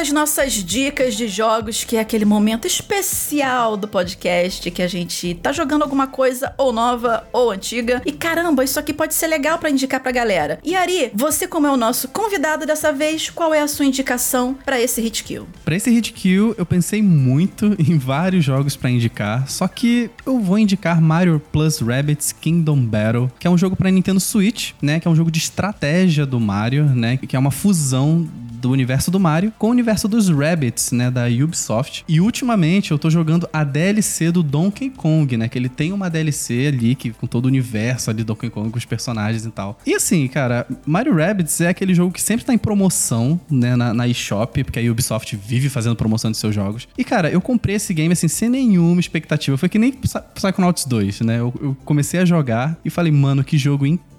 [0.04, 5.36] Às nossas dicas de jogos, que é aquele momento especial do podcast que a gente
[5.36, 8.02] tá jogando alguma coisa ou nova ou antiga.
[8.06, 10.60] E caramba, isso aqui pode ser legal para indicar pra galera.
[10.62, 14.54] E Ari, você como é o nosso convidado dessa vez, qual é a sua indicação
[14.66, 15.48] para esse hit kill?
[15.64, 20.38] Para esse hit kill, eu pensei muito em vários jogos para indicar, só que eu
[20.38, 25.00] vou indicar Mario Plus Rabbids Kingdom Battle, que é um jogo para Nintendo Switch, né,
[25.00, 28.28] que é um jogo de estratégia do Mario, né, que é uma fusão
[28.64, 32.06] do universo do Mario com o universo dos Rabbits, né, da Ubisoft.
[32.08, 36.10] E ultimamente eu tô jogando a DLC do Donkey Kong, né, que ele tem uma
[36.10, 39.52] DLC ali que com todo o universo ali do Donkey Kong com os personagens e
[39.52, 39.78] tal.
[39.86, 43.94] E assim, cara, Mario Rabbits é aquele jogo que sempre tá em promoção, né, na,
[43.94, 46.88] na eShop, porque a Ubisoft vive fazendo promoção de seus jogos.
[46.98, 49.58] E cara, eu comprei esse game assim sem nenhuma expectativa.
[49.58, 49.92] Foi que nem
[50.36, 51.40] Psychonauts 2, né?
[51.40, 54.14] Eu, eu comecei a jogar e falei, mano, que jogo incrível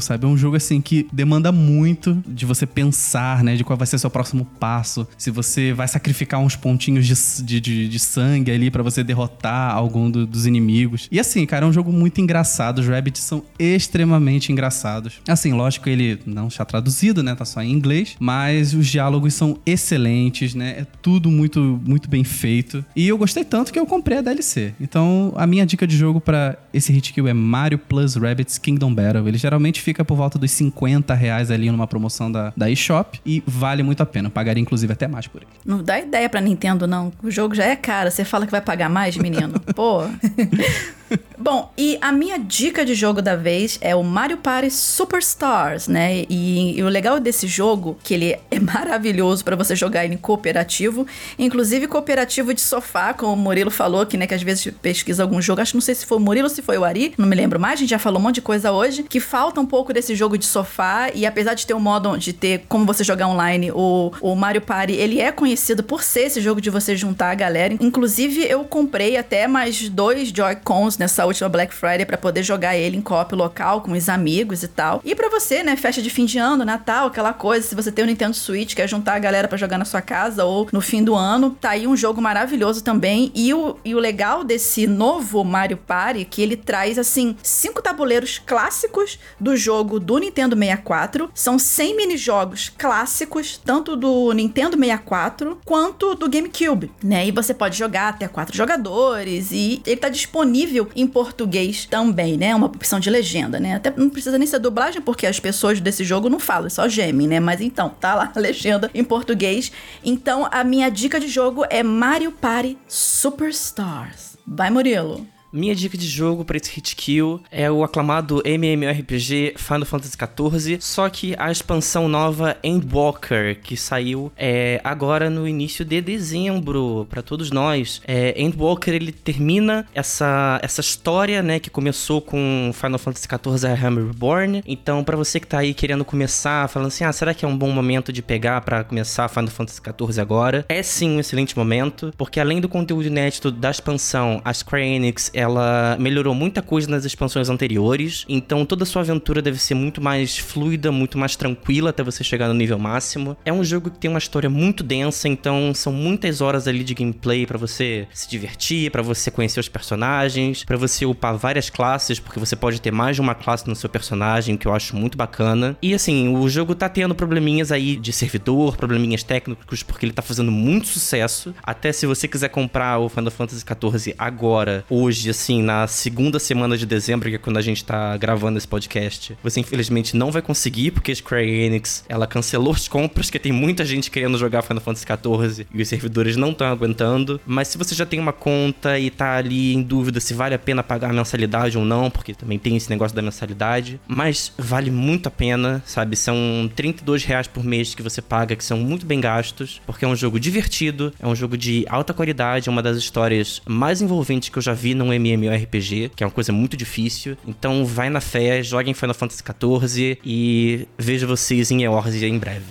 [0.00, 0.24] sabe?
[0.24, 3.56] É um jogo assim que demanda muito de você pensar, né?
[3.56, 5.06] De qual vai ser seu próximo passo.
[5.16, 9.74] Se você vai sacrificar uns pontinhos de, de, de, de sangue ali para você derrotar
[9.74, 11.08] algum do, dos inimigos.
[11.10, 12.78] E assim, cara, é um jogo muito engraçado.
[12.78, 15.20] Os Rabbits são extremamente engraçados.
[15.28, 17.34] Assim, lógico, ele não está traduzido, né?
[17.34, 18.16] Tá só em inglês.
[18.18, 20.76] Mas os diálogos são excelentes, né?
[20.78, 22.84] É tudo muito, muito bem feito.
[22.94, 24.74] E eu gostei tanto que eu comprei a DLC.
[24.80, 28.94] Então, a minha dica de jogo para esse hit kill é Mario Plus Rabbits Kingdom
[28.94, 29.26] Battle.
[29.26, 33.42] Ele geralmente fica por volta dos 50 reais ali numa promoção da, da eShop e
[33.46, 34.30] vale muito a pena.
[34.30, 35.50] pagaria inclusive até mais por ele.
[35.64, 37.12] Não dá ideia pra Nintendo, não.
[37.22, 38.10] O jogo já é caro.
[38.10, 39.58] Você fala que vai pagar mais, menino?
[39.74, 40.02] Pô.
[41.38, 46.24] Bom, e a minha dica de jogo da vez é o Mario Party Superstars, né?
[46.28, 50.18] E, e o legal desse jogo que ele é maravilhoso para você jogar ele em
[50.18, 51.06] cooperativo,
[51.38, 55.40] inclusive cooperativo de sofá, como o Murilo falou, que né, que às vezes pesquisa algum
[55.40, 57.26] jogo, acho que não sei se foi o Murilo ou se foi o Ari, não
[57.26, 59.66] me lembro mais, a gente já falou um monte de coisa hoje, que falta um
[59.66, 63.02] pouco desse jogo de sofá e apesar de ter um modo de ter como você
[63.02, 66.96] jogar online, o, o Mario Party, ele é conhecido por ser esse jogo de você
[66.96, 67.74] juntar a galera.
[67.80, 72.96] Inclusive eu comprei até mais dois Joy-Cons nessa última Black Friday para poder jogar ele
[72.96, 75.00] em copo local com os amigos e tal.
[75.04, 78.04] E para você, né, festa de fim de ano, Natal, aquela coisa, se você tem
[78.04, 80.80] o um Nintendo Switch, quer juntar a galera para jogar na sua casa ou no
[80.80, 83.32] fim do ano, tá aí um jogo maravilhoso também.
[83.34, 87.80] E o, e o legal desse novo Mario Party é que ele traz assim cinco
[87.80, 91.30] tabuleiros clássicos do jogo do Nintendo 64.
[91.34, 97.26] São 100 minijogos clássicos, tanto do Nintendo 64 quanto do GameCube, né?
[97.26, 102.54] E você pode jogar até quatro jogadores e ele tá disponível em português também, né?
[102.54, 103.74] Uma opção de legenda, né?
[103.74, 107.26] Até não precisa nem ser dublagem, porque as pessoas desse jogo não falam, só gemem,
[107.26, 107.40] né?
[107.40, 109.72] Mas então, tá lá a legenda em português.
[110.04, 114.36] Então, a minha dica de jogo é Mario Party Superstars.
[114.46, 115.26] Vai, Murilo!
[115.52, 120.78] Minha dica de jogo para esse hit kill é o aclamado MMORPG Final Fantasy XIV,
[120.80, 127.20] só que a expansão nova Endwalker, que saiu é, agora no início de dezembro para
[127.20, 128.00] todos nós.
[128.06, 133.86] É, Endwalker ele termina essa, essa história, né, que começou com Final Fantasy XIV A
[133.86, 134.62] Hammer Reborn.
[134.64, 137.58] Então, para você que tá aí querendo começar, falando assim, ah, será que é um
[137.58, 140.64] bom momento de pegar para começar Final Fantasy XIV agora?
[140.68, 145.32] É sim um excelente momento, porque além do conteúdo inédito da expansão, a Square Enix
[145.40, 150.00] ela melhorou muita coisa nas expansões anteriores, então toda a sua aventura deve ser muito
[150.00, 153.36] mais fluida, muito mais tranquila até você chegar no nível máximo.
[153.44, 156.94] É um jogo que tem uma história muito densa, então são muitas horas ali de
[156.94, 162.20] gameplay para você se divertir, para você conhecer os personagens, para você upar várias classes,
[162.20, 165.16] porque você pode ter mais de uma classe no seu personagem, que eu acho muito
[165.16, 165.76] bacana.
[165.80, 170.22] E assim, o jogo tá tendo probleminhas aí de servidor, probleminhas técnicos, porque ele tá
[170.22, 171.54] fazendo muito sucesso.
[171.62, 176.76] Até se você quiser comprar o Final Fantasy XIV agora, hoje, assim, na segunda semana
[176.76, 180.42] de dezembro, que é quando a gente tá gravando esse podcast, você infelizmente não vai
[180.42, 184.62] conseguir, porque a Square Enix, ela cancelou as compras, porque tem muita gente querendo jogar
[184.62, 187.40] Final Fantasy XIV e os servidores não estão aguentando.
[187.46, 190.58] Mas se você já tem uma conta e tá ali em dúvida se vale a
[190.58, 194.90] pena pagar a mensalidade ou não, porque também tem esse negócio da mensalidade, mas vale
[194.90, 196.16] muito a pena, sabe?
[196.16, 200.08] São 32 reais por mês que você paga, que são muito bem gastos, porque é
[200.08, 204.48] um jogo divertido, é um jogo de alta qualidade, é uma das histórias mais envolventes
[204.48, 207.36] que eu já vi num MMORPG, que é uma coisa muito difícil.
[207.46, 212.38] Então vai na fé, jogue em Final Fantasy XIV e vejo vocês em Eorzea em
[212.38, 212.64] breve.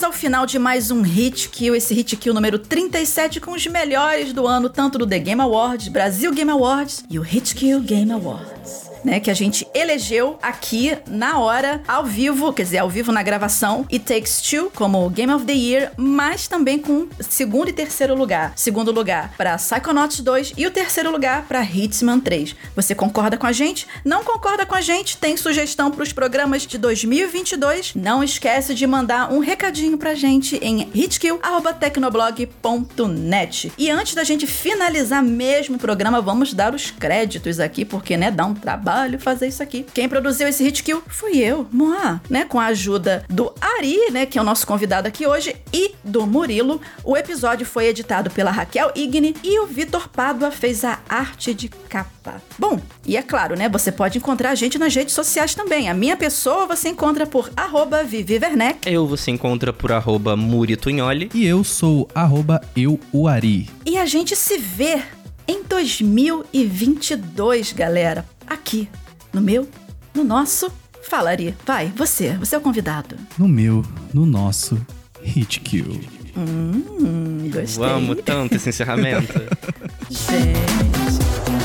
[0.00, 3.64] chegamos ao final de mais um Hit Kill, esse Hit Kill número 37 com os
[3.66, 7.80] melhores do ano, tanto do The Game Awards, Brasil Game Awards e o Hit Kill
[7.80, 9.20] Game Awards né?
[9.20, 13.86] Que a gente elegeu aqui na hora, ao vivo, quer dizer, ao vivo na gravação,
[13.90, 18.52] It Takes Two como Game of the Year, mas também com segundo e terceiro lugar.
[18.56, 22.56] Segundo lugar para Psychonauts 2 e o terceiro lugar para Hitman 3.
[22.74, 23.86] Você concorda com a gente?
[24.04, 25.16] Não concorda com a gente?
[25.16, 27.94] Tem sugestão para os programas de 2022?
[27.94, 33.72] Não esquece de mandar um recadinho pra gente em hitkill@tecnoblog.net.
[33.78, 38.30] E antes da gente finalizar mesmo o programa, vamos dar os créditos aqui porque né,
[38.30, 39.86] dá um trabalho trabalho fazer isso aqui.
[39.94, 42.44] Quem produziu esse Hit Kill fui eu, Moá, né?
[42.44, 44.26] Com a ajuda do Ari, né?
[44.26, 46.80] Que é o nosso convidado aqui hoje, e do Murilo.
[47.04, 51.68] O episódio foi editado pela Raquel Igni e o Vitor Pádua fez a arte de
[51.68, 52.42] capa.
[52.58, 53.68] Bom, e é claro, né?
[53.68, 55.88] Você pode encontrar a gente nas redes sociais também.
[55.88, 58.90] A minha pessoa você encontra por arroba Vivi Werneck.
[58.90, 61.30] Eu você encontra por arroba Muritunholi.
[61.32, 63.70] E eu sou arroba euuari.
[63.86, 65.00] E a gente se vê
[65.46, 68.24] em 2022, galera.
[68.50, 68.88] Aqui,
[69.32, 69.68] no meu,
[70.12, 70.72] no nosso.
[71.08, 71.54] Fala, Ari.
[71.64, 72.32] Vai, você.
[72.32, 73.14] Você é o convidado.
[73.38, 74.76] No meu, no nosso
[75.22, 76.00] Hit Kill.
[76.36, 77.84] Hum, gostei.
[77.84, 79.32] Eu amo tanto esse encerramento.
[80.10, 81.59] Gente.